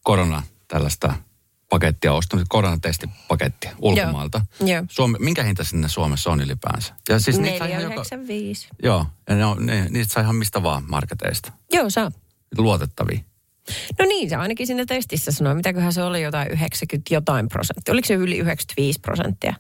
korona 0.04 0.44
tällaista 0.74 1.14
pakettia 1.70 2.14
ostanut, 2.14 2.46
koronatestipakettia 2.50 3.72
ulkomaalta. 3.80 4.46
Joo. 4.66 4.84
Suomi, 4.90 5.18
minkä 5.20 5.44
hinta 5.44 5.64
sinne 5.64 5.90
Suomessa 5.90 6.32
on 6.32 6.42
ylipäänsä? 6.42 6.94
Ja 7.10 7.20
siis 7.20 7.40
niitä 7.40 7.58
sai 7.58 7.70
ihan 7.70 7.84
joka, 7.84 7.96
495. 7.96 8.68
joo, 8.84 9.06
ja 9.30 9.36
ne 9.36 9.46
on, 9.46 9.66
ne, 9.66 9.88
niitä 9.90 10.14
sai 10.14 10.24
ihan 10.24 10.36
mistä 10.36 10.64
vaan 10.64 10.84
marketeista. 10.88 11.52
Joo, 11.72 11.90
saa. 11.90 12.12
Luotettavia. 12.58 13.20
No 14.00 14.06
niin, 14.06 14.30
se 14.30 14.36
ainakin 14.36 14.68
siinä 14.68 14.86
testissä 14.86 15.32
sanoi. 15.32 15.56
Mitäköhän 15.56 15.94
se 15.94 16.04
oli 16.04 16.22
jotain 16.22 16.52
90 16.52 17.14
jotain 17.14 17.50
prosenttia. 17.50 17.92
Oliko 17.92 18.08
se 18.08 18.14
yli 18.14 18.38
95 18.38 19.00
prosenttia? 19.00 19.54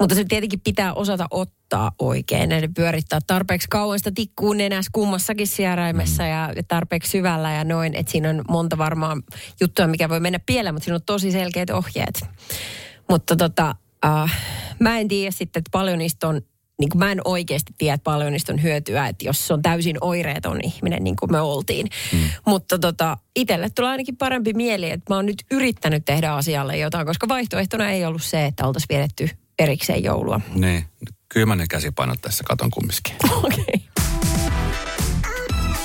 Mutta 0.00 0.14
se 0.14 0.24
tietenkin 0.24 0.60
pitää 0.60 0.94
osata 0.94 1.26
ottaa 1.30 1.92
oikein. 1.98 2.52
Eli 2.52 2.68
pyörittää 2.68 3.20
tarpeeksi 3.26 3.68
kauan 3.70 3.98
sitä 3.98 4.12
tikkuu 4.14 4.52
nenässä 4.52 4.90
kummassakin 4.92 5.46
sijäräimessä 5.46 6.22
mm. 6.22 6.28
ja 6.28 6.62
tarpeeksi 6.68 7.10
syvällä 7.10 7.52
ja 7.52 7.64
noin. 7.64 7.94
Että 7.94 8.12
siinä 8.12 8.30
on 8.30 8.44
monta 8.48 8.78
varmaa 8.78 9.16
juttua, 9.60 9.86
mikä 9.86 10.08
voi 10.08 10.20
mennä 10.20 10.38
pieleen, 10.46 10.74
mutta 10.74 10.84
siinä 10.84 10.96
on 10.96 11.02
tosi 11.06 11.32
selkeät 11.32 11.70
ohjeet. 11.70 12.20
Mutta 13.08 13.36
tota, 13.36 13.74
äh, 14.04 14.38
mä 14.80 14.98
en 14.98 15.08
tiedä 15.08 15.30
sitten, 15.30 15.60
että 15.60 15.70
paljon 15.72 15.98
niistä 15.98 16.28
on 16.28 16.42
niin 16.78 16.90
kuin 16.90 16.98
mä 16.98 17.12
en 17.12 17.20
oikeasti 17.24 17.72
tiedä, 17.78 17.94
että 17.94 18.04
paljon 18.04 18.32
niistä 18.32 18.52
on 18.52 18.62
hyötyä, 18.62 19.06
että 19.06 19.24
jos 19.24 19.46
se 19.46 19.54
on 19.54 19.62
täysin 19.62 19.96
oireeton 20.00 20.60
ihminen, 20.62 21.04
niin 21.04 21.16
kuin 21.16 21.32
me 21.32 21.40
oltiin. 21.40 21.86
Mm. 22.12 22.18
Mutta 22.46 22.78
tota, 22.78 23.16
itselle 23.36 23.70
tulee 23.70 23.90
ainakin 23.90 24.16
parempi 24.16 24.52
mieli, 24.52 24.90
että 24.90 25.12
mä 25.12 25.16
oon 25.16 25.26
nyt 25.26 25.44
yrittänyt 25.50 26.04
tehdä 26.04 26.32
asialle 26.32 26.78
jotain, 26.78 27.06
koska 27.06 27.28
vaihtoehtona 27.28 27.90
ei 27.90 28.04
ollut 28.04 28.22
se, 28.22 28.46
että 28.46 28.66
oltaisiin 28.66 28.88
vietetty 28.88 29.28
erikseen 29.58 30.04
joulua. 30.04 30.40
Niin, 30.54 30.84
kyllä 31.28 31.46
mä 31.46 31.56
ne 31.56 31.66
käsipainot 31.66 32.20
tässä 32.20 32.44
katon 32.44 32.70
kumminkin. 32.70 33.16
Okei. 33.44 33.64
Okay. 33.64 33.80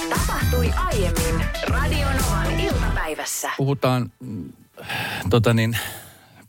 Tapahtui 0.09 0.71
aiemmin 0.75 1.45
Radionovan 1.67 2.59
iltapäivässä. 2.59 3.51
Puhutaan 3.57 4.11
mm, 4.19 4.53
tota 5.29 5.53
niin, 5.53 5.77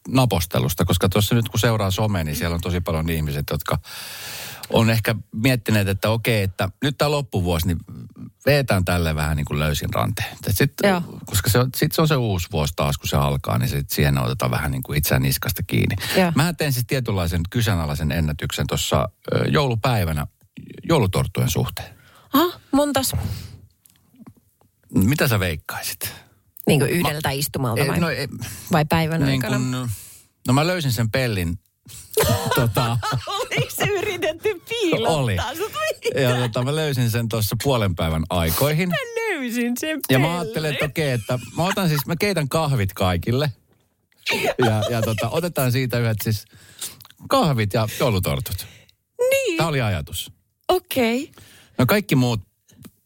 napostelusta, 0.08 0.84
koska 0.84 1.08
tuossa 1.08 1.34
nyt 1.34 1.48
kun 1.48 1.60
seuraa 1.60 1.90
somea, 1.90 2.24
niin 2.24 2.36
siellä 2.36 2.54
on 2.54 2.60
tosi 2.60 2.80
paljon 2.80 3.10
ihmiset, 3.10 3.44
jotka 3.50 3.78
on 4.70 4.90
ehkä 4.90 5.14
miettineet, 5.32 5.88
että 5.88 6.10
okei, 6.10 6.42
että 6.42 6.68
nyt 6.82 6.98
tämä 6.98 7.10
loppuvuosi, 7.10 7.66
niin 7.66 7.78
veetään 8.46 8.84
tälle 8.84 9.14
vähän 9.14 9.36
niin 9.36 9.44
kuin 9.44 9.58
löysin 9.58 9.94
ranteen. 9.94 10.36
Et 10.48 10.56
Sit, 10.56 10.72
Joo. 10.82 11.02
koska 11.26 11.50
se 11.50 11.58
on, 11.58 11.70
sit 11.76 11.92
se 11.92 12.02
on 12.02 12.08
se 12.08 12.16
uusi 12.16 12.48
vuosi 12.52 12.72
taas, 12.76 12.98
kun 12.98 13.08
se 13.08 13.16
alkaa, 13.16 13.58
niin 13.58 13.68
sit 13.68 13.90
siihen 13.90 14.18
otetaan 14.18 14.50
vähän 14.50 14.70
niin 14.70 14.82
kuin 14.82 14.98
itseään 14.98 15.22
niskasta 15.22 15.62
kiinni. 15.62 15.96
Joo. 16.16 16.32
Mä 16.34 16.52
tein 16.52 16.72
siis 16.72 16.86
tietynlaisen 16.86 17.40
kyseenalaisen 17.50 18.12
ennätyksen 18.12 18.66
tuossa 18.66 19.08
joulupäivänä 19.48 20.26
joulutorttujen 20.84 21.50
suhteen. 21.50 21.94
Aha, 22.32 22.60
montas. 22.72 23.12
Mitä 24.94 25.28
sä 25.28 25.40
veikkaisit? 25.40 26.14
Niin 26.66 26.80
kuin 26.80 26.90
yhdeltä 26.90 27.28
mä, 27.28 27.32
istumalta 27.32 27.86
vai, 27.86 28.00
no, 28.00 28.08
ei, 28.10 28.28
vai 28.72 28.84
päivän 28.84 29.20
niin 29.20 29.30
aikana? 29.30 29.56
kun, 29.56 29.90
no 30.46 30.52
mä 30.52 30.66
löysin 30.66 30.92
sen 30.92 31.10
pellin. 31.10 31.58
tota, 32.54 32.98
Oliko 33.26 33.70
se 33.70 33.84
yritetty 33.84 34.50
Oli. 34.50 34.60
piilottaa? 34.68 35.54
Sut 35.54 35.72
ja 36.22 36.36
tota, 36.36 36.62
mä 36.64 36.74
löysin 36.74 37.10
sen 37.10 37.28
tuossa 37.28 37.56
puolen 37.62 37.94
päivän 37.94 38.24
aikoihin. 38.30 38.90
löysin 39.30 39.72
sen 39.78 40.00
Ja 40.10 40.18
mä 40.18 40.26
pellin. 40.26 40.40
ajattelin, 40.40 40.70
että 40.72 40.84
okei, 40.84 41.10
että 41.10 41.38
mä 41.56 41.64
otan 41.64 41.88
siis, 41.88 42.06
mä 42.06 42.16
keitän 42.16 42.48
kahvit 42.48 42.92
kaikille. 42.92 43.52
Ja, 44.58 44.82
ja 44.90 45.02
tota, 45.02 45.28
otetaan 45.28 45.72
siitä 45.72 45.98
yhdet 45.98 46.16
siis 46.22 46.44
kahvit 47.28 47.74
ja 47.74 47.88
joulutortut. 48.00 48.66
Niin, 49.30 49.56
Tämä 49.56 49.68
oli 49.68 49.80
ajatus. 49.80 50.32
okei. 50.68 51.22
Okay. 51.22 51.44
No 51.78 51.86
kaikki 51.86 52.16
muut, 52.16 52.40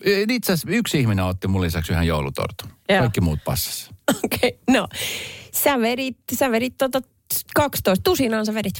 itse 0.06 0.52
asiassa 0.52 0.70
yksi 0.70 1.00
ihminen 1.00 1.24
otti 1.24 1.48
mun 1.48 1.62
lisäksi 1.62 1.92
yhden 1.92 2.06
joulutortun. 2.06 2.70
Joo. 2.88 3.00
Kaikki 3.00 3.20
muut 3.20 3.44
passas. 3.44 3.90
Okei, 4.24 4.38
okay. 4.48 4.80
no. 4.80 4.88
Sä 5.52 5.80
vedit, 5.80 6.18
sä 6.34 6.50
vedit 6.50 6.74
tota 6.78 7.02
12, 7.54 8.02
tusinaan 8.02 8.46
sä 8.46 8.54
vedit. 8.54 8.74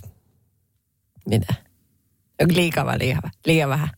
Mitä? 1.27 1.55
Liikaa 2.53 2.87
vai 2.87 2.99
liian, 2.99 3.21
vähän? 3.23 3.33
liian 3.47 3.69
vähän? 3.69 3.89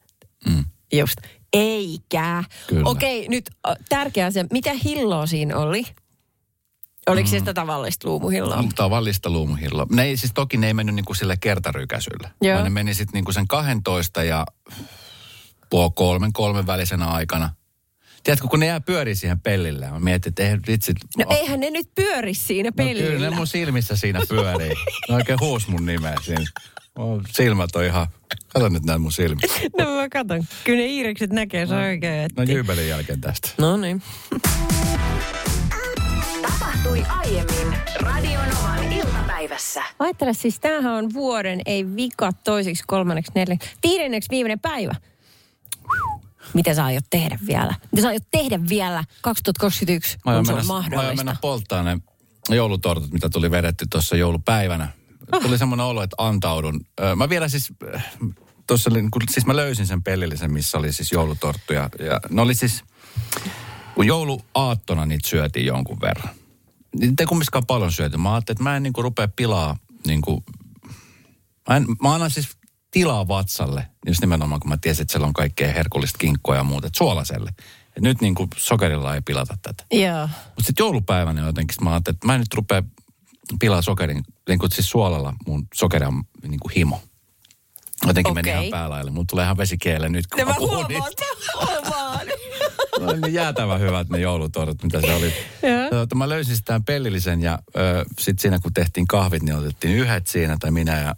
Mm. 0.47 0.65
Just. 0.93 1.17
Eikä. 1.53 2.45
Kyllä. 2.67 2.91
Okei, 2.91 3.29
nyt 3.29 3.51
ö, 3.69 3.75
tärkeä 3.89 4.27
asia. 4.27 4.45
Mitä 4.53 4.71
hilloa 4.85 5.27
siinä 5.27 5.57
oli? 5.57 5.85
Oliko 7.07 7.27
mm. 7.27 7.31
se 7.31 7.39
sitä 7.39 7.55
tavallista 7.55 8.09
luumuhilloa? 8.09 8.65
Tavallista 8.75 9.31
luumuhilloa. 9.31 9.87
Ne 9.91 10.03
ei 10.03 10.17
siis 10.17 10.33
toki 10.35 10.57
ne 10.57 10.67
ei 10.67 10.75
mennyt 10.75 10.95
niinku 10.95 11.15
sille 11.15 11.37
kertarykäsyllä. 11.37 12.31
Joo. 12.43 12.55
Vaan 12.55 12.65
ne 12.65 12.71
meni 12.71 12.95
sitten 12.95 13.13
niinku 13.13 13.33
sen 13.33 13.49
12 13.49 14.25
ja 14.25 14.47
puoli 15.71 15.91
kolmen, 15.95 16.33
kolmen 16.33 16.67
välisenä 16.67 17.07
aikana. 17.07 17.51
Tiedätkö, 18.23 18.49
kun 18.49 18.61
ne 18.61 18.67
jää 18.67 18.81
pyörii 18.81 19.15
siihen 19.15 19.41
pellille. 19.41 19.91
Mä 19.91 20.01
mietin, 20.01 20.31
että 20.31 20.43
ei 20.49 20.57
vitsi. 20.67 20.93
No 21.19 21.25
eihän 21.31 21.61
ne 21.61 21.71
nyt 21.71 21.95
pyöri 21.95 22.35
siinä 22.35 22.69
No 22.69 22.73
pellillä. 22.77 23.11
kyllä 23.11 23.31
ne 23.31 23.37
mun 23.37 23.47
silmissä 23.47 23.97
siinä 23.97 24.21
pyörii. 24.29 24.73
Ne 25.09 25.15
oikein 25.15 25.41
huus 25.41 25.69
mun 25.69 25.87
nimeä 25.87 26.15
siinä. 26.23 26.45
Mun 26.99 27.25
silmät 27.33 27.77
on 27.77 27.85
ihan... 27.85 28.07
Kato 28.49 28.69
nyt 28.69 28.85
näin 28.85 29.01
mun 29.01 29.13
silmät. 29.13 29.43
No 29.79 29.85
mä 29.95 30.09
katon. 30.09 30.45
Kyllä 30.65 30.79
ne 30.79 30.87
iirekset 30.87 31.31
näkee, 31.33 31.67
se 31.67 31.75
on 31.75 31.81
oikein. 31.81 32.31
No 32.37 32.43
jyybelin 32.43 32.89
jälkeen 32.89 33.21
tästä. 33.21 33.49
No 33.59 33.77
niin. 33.77 34.03
Tapahtui 36.43 37.03
aiemmin 37.09 37.79
Radionovan 38.01 38.93
iltapäivässä. 38.93 39.83
Ajattele 39.99 40.35
siis, 40.35 40.61
tämähän 40.61 40.93
on 40.93 41.13
vuoden, 41.15 41.61
ei 41.67 41.97
vika, 41.97 42.33
toiseksi, 42.45 42.85
kolmanneksi, 42.87 43.33
neljänneksi, 43.35 43.71
viidenneksi 43.83 44.31
viimeinen 44.31 44.61
päivä. 44.61 44.95
Mitä 46.55 46.75
sä 46.75 46.85
aiot 46.85 47.05
tehdä 47.11 47.39
vielä? 47.47 47.75
Mitä 47.93 48.03
sä 48.03 48.09
aiot 48.09 48.23
tehdä 48.31 48.61
vielä 48.69 49.05
2021, 49.23 50.19
Mä 50.25 50.31
aion 50.31 50.47
kun 50.47 50.47
se 50.47 50.53
on 50.53 50.57
mennä, 50.57 50.73
mä 50.73 50.75
aion 50.75 50.91
mahdollista? 50.91 51.25
mennä 51.25 51.39
polttaa 51.41 51.83
ne 51.83 51.99
joulutortut, 52.51 53.13
mitä 53.13 53.29
tuli 53.29 53.51
vedetty 53.51 53.87
tuossa 53.91 54.17
joulupäivänä. 54.17 54.89
Tuli 55.43 55.59
semmoinen 55.59 55.87
olo, 55.87 56.03
että 56.03 56.17
antaudun. 56.19 56.81
Mä 57.17 57.29
vielä 57.29 57.49
siis, 57.49 57.73
tuossa 58.67 58.91
siis 59.31 59.47
mä 59.47 59.57
löysin 59.57 59.87
sen 59.87 60.03
pellillisen, 60.03 60.53
missä 60.53 60.79
oli 60.79 60.93
siis 60.93 61.13
joulutorttuja. 61.13 61.89
Ja 61.99 62.21
ne 62.31 62.43
oli 62.43 62.55
siis, 62.55 62.85
kun 63.95 64.07
jouluaattona 64.07 65.07
niitä 65.07 65.29
syötiin 65.29 65.67
jonkun 65.67 66.01
verran. 66.01 66.35
Niitä 66.99 67.23
ei 67.23 67.27
kumminkaan 67.27 67.67
paljon 67.67 67.93
syöty. 67.93 68.17
Mä 68.17 68.35
ajattelin, 68.35 68.57
että 68.57 68.63
mä 68.63 68.77
en 68.77 68.83
niinku 68.83 69.03
rupea 69.03 69.29
pilaa 69.37 69.77
niinku, 70.07 70.45
mä, 71.69 71.77
en, 71.77 71.87
mä 72.03 72.15
annan 72.15 72.31
siis 72.31 72.58
tilaa 72.91 73.29
vatsalle, 73.29 73.87
just 74.07 74.21
nimenomaan 74.21 74.61
kun 74.61 74.69
mä 74.69 74.77
tiesin, 74.81 75.03
että 75.03 75.13
siellä 75.13 75.27
on 75.27 75.33
kaikkea 75.33 75.73
herkullista 75.73 76.19
kinkkoa 76.19 76.57
ja 76.57 76.65
muuta, 76.65 76.89
suolaselle. 76.97 77.53
Et 77.97 78.03
nyt 78.03 78.21
niinku 78.21 78.49
sokerilla 78.57 79.15
ei 79.15 79.21
pilata 79.21 79.59
tätä. 79.63 79.85
Joo. 79.93 80.27
Mutta 80.27 80.63
sitten 80.67 80.85
joulupäivänä 80.85 81.47
jotenkin 81.47 81.85
mä 81.85 81.91
ajattelin, 81.91 82.17
että 82.17 82.27
mä 82.27 82.35
en 82.35 82.41
nyt 82.41 82.55
rupea 82.55 82.83
pilaa 83.61 83.83
sokerin, 83.83 84.25
niin 84.49 84.59
kuin 84.59 84.71
siis 84.73 84.91
suolalla 84.91 85.35
mun 85.47 85.67
sokeria 85.75 86.13
niin 86.49 86.61
kuin 86.61 86.73
himo. 86.77 87.01
Jotenkin 88.07 88.35
meni 88.35 88.51
Okei. 88.51 88.69
ihan 88.69 88.81
päälaille. 88.81 89.11
Mun 89.11 89.27
tulee 89.27 89.45
ihan 89.45 89.57
vesikeelle 89.57 90.09
nyt, 90.09 90.27
kun 90.27 90.39
Ne 90.39 90.45
mä 90.45 90.51
mä 90.51 90.57
puhun 90.57 90.71
huomaan, 90.71 90.93
niistä. 90.93 91.25
huomaan. 91.67 92.27
Ne 93.01 93.07
oli 93.07 93.21
niin 93.21 93.35
jäätävän 93.35 93.81
hyvät 93.81 94.09
ne 94.09 94.19
joulutorut, 94.19 94.83
mitä 94.83 95.01
se 95.01 95.15
oli. 95.15 95.33
Tota, 95.91 96.15
mä 96.15 96.29
löysin 96.29 96.57
tämän 96.65 96.85
pellillisen 96.85 97.43
ja 97.43 97.59
sitten 98.19 98.43
siinä 98.43 98.59
kun 98.59 98.75
tehtiin 98.75 99.07
kahvit, 99.07 99.43
niin 99.43 99.57
otettiin 99.57 99.97
yhdet 99.97 100.27
siinä, 100.27 100.57
tai 100.61 100.71
minä 100.71 101.01
ja, 101.01 101.15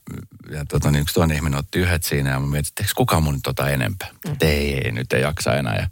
ja 0.50 0.64
tota, 0.64 0.90
niin 0.90 1.00
yksi 1.02 1.14
toinen 1.14 1.36
ihminen 1.36 1.58
otti 1.58 1.78
yhdet 1.78 2.02
siinä 2.02 2.30
ja 2.30 2.40
mä 2.40 2.46
mietin, 2.46 2.70
että 2.80 2.92
kukaan 2.96 3.22
mun 3.22 3.42
tota 3.42 3.70
enempää. 3.70 4.08
Mm. 4.28 4.36
Ei, 4.40 4.74
ei, 4.74 4.92
nyt 4.92 5.12
ei 5.12 5.22
jaksa 5.22 5.54
enää. 5.54 5.76
Ja 5.76 5.88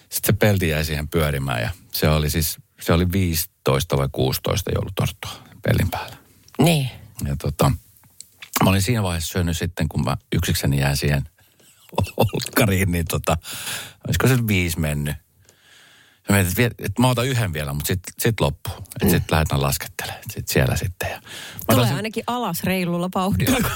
sitten 0.00 0.34
se 0.34 0.38
pelti 0.38 0.68
jäi 0.68 0.84
siihen 0.84 1.08
pyörimään 1.08 1.60
ja 1.60 1.70
se 1.92 2.08
oli 2.08 2.30
siis, 2.30 2.58
se 2.80 2.92
oli 2.92 3.12
15 3.12 3.96
vai 3.96 4.08
16 4.12 4.70
joulutorttua 4.74 5.30
pellin 5.62 5.90
päällä. 5.90 6.16
Niin. 6.58 6.90
Ja 7.28 7.36
tota, 7.42 7.72
mä 8.64 8.70
olin 8.70 8.82
siinä 8.82 9.02
vaiheessa 9.02 9.32
syönyt 9.32 9.56
sitten, 9.56 9.88
kun 9.88 10.04
mä 10.04 10.16
yksikseni 10.32 10.80
jään 10.80 10.96
siihen 10.96 11.22
olkkariin, 12.16 12.92
niin 12.92 13.04
tota, 13.10 13.36
olisiko 14.06 14.28
se 14.28 14.46
viisi 14.46 14.80
mennyt. 14.80 15.16
Ja 16.28 16.34
mietin, 16.34 16.64
että, 16.66 17.02
mä 17.02 17.08
otan 17.08 17.26
yhden 17.26 17.52
vielä, 17.52 17.72
mutta 17.72 17.86
sitten 17.86 18.12
sit 18.20 18.40
loppu. 18.40 18.70
Että 18.70 19.10
sitten 19.10 19.26
lähdetään 19.30 19.62
laskettelemaan. 19.62 20.22
Sitten 20.22 20.52
siellä 20.52 20.76
sitten. 20.76 21.10
Ja 21.10 21.20
Tulee 21.20 21.76
taisin- 21.76 21.96
ainakin 21.96 22.24
alas 22.26 22.62
reilulla 22.64 23.08
vauhdilla. 23.14 23.58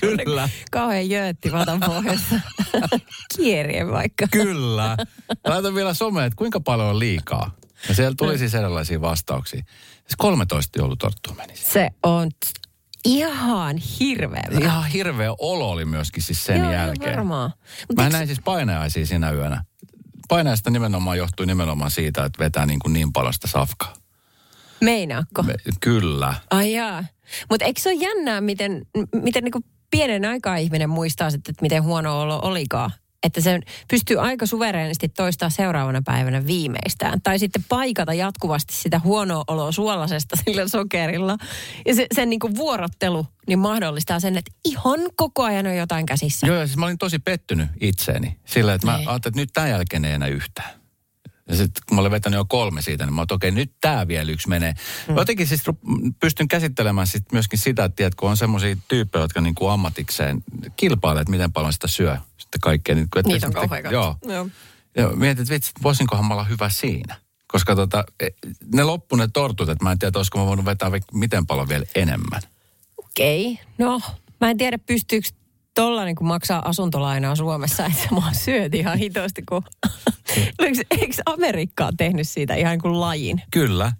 Kyllä. 0.00 0.48
Kauhean 0.70 1.10
jöötti 1.10 1.52
vatan 1.52 1.80
pohjassa. 1.80 2.40
Kierien 3.36 3.92
vaikka. 3.92 4.26
Kyllä. 4.30 4.96
Laitan 5.46 5.74
vielä 5.74 5.94
someen, 5.94 6.26
että 6.26 6.36
kuinka 6.36 6.60
paljon 6.60 6.88
on 6.88 6.98
liikaa. 6.98 7.54
Ja 7.88 7.94
siellä 7.94 8.14
tuli 8.18 8.38
siis 8.38 8.54
erilaisia 8.54 9.00
vastauksia. 9.00 9.62
Siis 9.94 10.16
13 10.18 10.78
joulutorttua 10.78 11.34
meni. 11.34 11.56
Se 11.56 11.90
on 12.02 12.30
ihan 13.06 13.76
hirveä. 13.76 14.42
Ihan 14.60 14.86
hirveä 14.86 15.30
olo 15.38 15.70
oli 15.70 15.84
myöskin 15.84 16.22
siis 16.22 16.44
sen 16.44 16.58
Joo, 16.60 16.72
jälkeen. 16.72 17.16
varmaan. 17.16 17.50
Mut 17.88 17.96
Mä 17.96 18.02
eikö- 18.04 18.16
näin 18.16 18.26
siis 18.26 18.40
painajaisia 18.44 19.06
sinä 19.06 19.30
yönä. 19.30 19.64
Painajaista 20.28 20.70
nimenomaan 20.70 21.18
johtui 21.18 21.46
nimenomaan 21.46 21.90
siitä, 21.90 22.24
että 22.24 22.38
vetää 22.44 22.66
niin, 22.66 22.78
kuin 22.78 22.92
niin 22.92 23.12
paljon 23.12 23.34
sitä 23.34 23.46
safkaa. 23.48 23.94
Meinaakko? 24.80 25.42
Me, 25.42 25.54
kyllä. 25.80 26.34
Ai 26.50 26.72
jaa. 26.72 27.04
Mutta 27.50 27.64
eikö 27.64 27.80
se 27.80 27.88
ole 27.88 27.98
jännää, 28.00 28.40
miten, 28.40 28.86
miten 29.22 29.44
niinku 29.44 29.60
pienen 29.90 30.24
aikaa 30.24 30.56
ihminen 30.56 30.90
muistaa 30.90 31.30
sitten, 31.30 31.52
että 31.52 31.62
miten 31.62 31.82
huono 31.82 32.20
olo 32.20 32.40
olikaan? 32.42 32.90
Että 33.26 33.40
se 33.40 33.60
pystyy 33.90 34.20
aika 34.20 34.46
suvereenisti 34.46 35.08
toistaa 35.08 35.50
seuraavana 35.50 36.02
päivänä 36.04 36.46
viimeistään. 36.46 37.22
Tai 37.22 37.38
sitten 37.38 37.64
paikata 37.68 38.14
jatkuvasti 38.14 38.74
sitä 38.74 38.98
huonoa 39.04 39.44
oloa 39.48 39.72
suolasesta 39.72 40.36
sillä 40.44 40.68
sokerilla. 40.68 41.36
Ja 41.86 41.94
se, 41.94 42.06
sen 42.14 42.30
niinku 42.30 42.56
vuorottelu 42.56 43.26
niin 43.48 43.58
mahdollistaa 43.58 44.20
sen, 44.20 44.38
että 44.38 44.50
ihan 44.64 45.00
koko 45.16 45.42
ajan 45.44 45.66
on 45.66 45.76
jotain 45.76 46.06
käsissä. 46.06 46.46
Joo, 46.46 46.66
siis 46.66 46.76
mä 46.78 46.86
olin 46.86 46.98
tosi 46.98 47.18
pettynyt 47.18 47.68
itseeni. 47.80 48.36
Sillä, 48.44 48.74
että 48.74 48.86
mä 48.86 48.96
Niin. 48.96 49.08
ajattelin, 49.08 49.32
että 49.32 49.40
nyt 49.40 49.50
tämän 49.52 49.70
jälkeen 49.70 50.04
ei 50.04 50.12
enää 50.12 50.28
yhtään. 50.28 50.70
Ja 51.48 51.56
sitten 51.56 51.82
kun 51.88 51.94
mä 51.96 52.00
olin 52.00 52.12
vetänyt 52.12 52.36
jo 52.38 52.44
kolme 52.48 52.82
siitä, 52.82 53.04
niin 53.06 53.14
mä 53.14 53.20
oon, 53.20 53.26
okei, 53.30 53.50
nyt 53.50 53.72
tämä 53.80 54.08
vielä 54.08 54.30
yksi 54.30 54.48
menee. 54.48 54.74
Mm. 55.08 55.16
Jotenkin 55.16 55.46
siis 55.46 55.62
pystyn 56.20 56.48
käsittelemään 56.48 57.06
sit 57.06 57.32
myöskin 57.32 57.58
sitä, 57.58 57.84
että 57.84 57.96
tiedät, 57.96 58.14
kun 58.14 58.30
on 58.30 58.36
semmoisia 58.36 58.76
tyyppejä, 58.88 59.22
jotka 59.22 59.40
niinku 59.40 59.66
ammatikseen 59.66 60.44
kilpailee, 60.76 61.20
että 61.20 61.30
miten 61.30 61.52
paljon 61.52 61.72
sitä 61.72 61.88
syö. 61.88 62.18
Sitten 62.46 62.60
kaikkea. 62.60 62.94
Niin, 62.94 63.04
että 63.04 63.22
Niitä 63.22 63.46
on 63.46 63.52
sitten- 63.52 63.68
kauhean 63.68 63.92
Joo. 63.92 64.48
Ja 64.96 65.08
mietin, 65.08 65.42
että 65.42 65.54
vitsi, 65.54 65.72
voisinkohan 65.82 66.24
mä 66.24 66.34
olla 66.34 66.44
hyvä 66.44 66.68
siinä. 66.68 67.16
Koska 67.46 67.76
tota, 67.76 68.04
e, 68.20 68.28
ne 68.74 68.84
loppu 68.84 69.16
ne 69.16 69.28
tortut, 69.32 69.68
että 69.68 69.84
mä 69.84 69.92
en 69.92 69.98
tiedä, 69.98 70.18
olisiko 70.18 70.38
mä 70.38 70.46
voinut 70.46 70.64
vetää 70.64 70.90
miten 71.12 71.46
paljon 71.46 71.68
vielä 71.68 71.84
enemmän. 71.94 72.42
Okei. 72.96 73.52
Okay. 73.52 73.64
No, 73.78 74.00
mä 74.40 74.50
en 74.50 74.56
tiedä 74.56 74.78
pystyykö 74.78 75.28
tollainen, 75.74 76.14
kun 76.14 76.26
maksaa 76.26 76.68
asuntolainaa 76.68 77.36
Suomessa, 77.36 77.86
että 77.86 78.14
mä 78.14 78.32
syöt 78.34 78.74
ihan 78.74 78.98
hitosti, 78.98 79.42
kun... 79.48 79.62
Eikö, 80.58 80.82
eikö 80.90 81.22
Amerikka 81.26 81.84
ole 81.84 81.92
tehnyt 81.96 82.28
siitä 82.28 82.54
ihan 82.54 82.78
kuin 82.78 83.00
lajin? 83.00 83.42
Kyllä. 83.50 83.92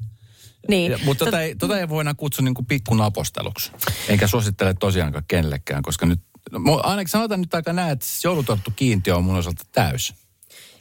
Niin. 0.68 0.92
Ja, 0.92 0.98
mutta 1.04 1.24
tota 1.24 1.40
ei, 1.40 1.54
tota 1.54 1.78
ei 1.78 1.88
voi 1.88 2.00
enää 2.00 2.14
kutsua 2.14 2.44
niin 2.44 2.54
kuin 2.54 2.66
pikkunaposteluksi. 2.66 3.72
Enkä 4.08 4.26
suosittele 4.26 4.74
tosiaankaan 4.74 5.24
kenellekään, 5.28 5.82
koska 5.82 6.06
nyt, 6.06 6.20
no, 6.52 6.80
ainakin 6.82 7.10
sanotaan 7.10 7.40
nyt 7.40 7.54
aika 7.54 7.72
näin, 7.72 7.92
että 7.92 8.06
joulutorttu 8.24 8.72
kiintiö 8.76 9.16
on 9.16 9.24
mun 9.24 9.36
osalta 9.36 9.64
täys. 9.72 10.14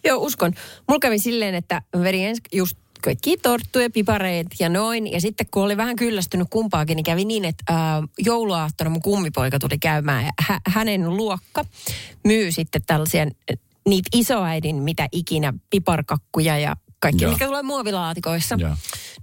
Joo, 0.03 0.17
uskon. 0.17 0.53
Mulla 0.87 0.99
kävi 0.99 1.19
silleen, 1.19 1.55
että 1.55 1.81
vedin 2.01 2.27
ensin 2.27 2.43
just 2.53 2.77
kaikki 3.01 3.37
torttuja, 3.37 3.89
pipareet 3.89 4.47
ja 4.59 4.69
noin. 4.69 5.11
Ja 5.11 5.21
sitten 5.21 5.47
kun 5.51 5.63
oli 5.63 5.77
vähän 5.77 5.95
kyllästynyt 5.95 6.47
kumpaakin, 6.49 6.95
niin 6.95 7.03
kävi 7.03 7.25
niin, 7.25 7.45
että 7.45 7.63
ää, 7.69 8.03
jouluaattona 8.19 8.89
mun 8.89 9.01
kummipoika 9.01 9.59
tuli 9.59 9.77
käymään. 9.77 10.25
Ja 10.25 10.31
hä- 10.39 10.61
hänen 10.67 11.17
luokka 11.17 11.65
myy 12.23 12.51
sitten 12.51 12.81
tällaisia 12.87 13.25
niitä 13.87 14.09
isoäidin 14.13 14.75
mitä 14.75 15.07
ikinä 15.11 15.53
piparkakkuja 15.69 16.57
ja 16.57 16.75
kaikki, 16.99 17.23
Joo. 17.23 17.33
mikä 17.33 17.47
tulee 17.47 17.63
muovilaatikoissa. 17.63 18.55
Joo. 18.59 18.75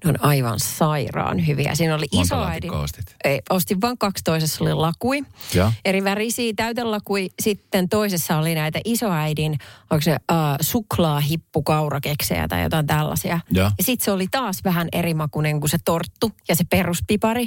Ne 0.04 0.10
on 0.10 0.24
aivan 0.24 0.60
sairaan 0.60 1.46
hyviä. 1.46 1.74
Siinä 1.74 1.94
oli 1.94 2.06
laatikkoa 2.30 2.80
ostit? 2.80 3.16
Ei, 3.24 3.42
ostin 3.50 3.80
vain 3.80 3.98
kaksi, 3.98 4.24
toisessa 4.24 4.64
oli 4.64 4.74
lakui. 4.74 5.22
Joo. 5.54 5.72
Eri 5.84 6.04
värisiä 6.04 6.52
täytelakui. 6.56 7.30
Sitten 7.42 7.88
toisessa 7.88 8.38
oli 8.38 8.54
näitä 8.54 8.80
isoäidin, 8.84 9.58
onko 9.90 10.02
se 10.02 10.12
uh, 10.12 10.36
suklaahippukaurakeksejä 10.60 12.48
tai 12.48 12.62
jotain 12.62 12.86
tällaisia. 12.86 13.40
Joo. 13.50 13.70
Ja 13.78 13.84
sitten 13.84 14.04
se 14.04 14.10
oli 14.10 14.26
taas 14.30 14.64
vähän 14.64 14.88
eri 14.92 15.14
makuinen 15.14 15.60
kuin 15.60 15.70
se 15.70 15.78
torttu 15.84 16.32
ja 16.48 16.56
se 16.56 16.64
peruspipari. 16.70 17.46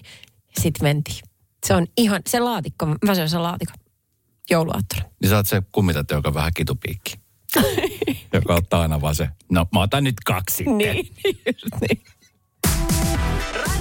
Sitten 0.61 0.83
mentiin. 0.83 1.19
Se 1.65 1.75
on 1.75 1.87
ihan, 1.97 2.21
se 2.27 2.39
laatikko, 2.39 2.85
mä 2.85 3.15
söin 3.15 3.29
sen 3.29 3.43
laatikon 3.43 3.75
jouluaattona. 4.49 5.01
Niin 5.21 5.29
sä 5.29 5.35
oot 5.35 5.47
se 5.47 5.63
kummitätti, 5.71 6.13
joka 6.13 6.29
on 6.29 6.33
vähän 6.33 6.51
kitupiikki. 6.55 7.15
joka 8.33 8.55
ottaa 8.55 8.81
aina 8.81 9.01
vaan 9.01 9.15
se, 9.15 9.29
no 9.51 9.67
mä 9.73 9.81
otan 9.81 10.03
nyt 10.03 10.15
kaksi. 10.25 10.63
Niin, 10.63 10.97
just 11.63 11.81
niin. 11.81 12.03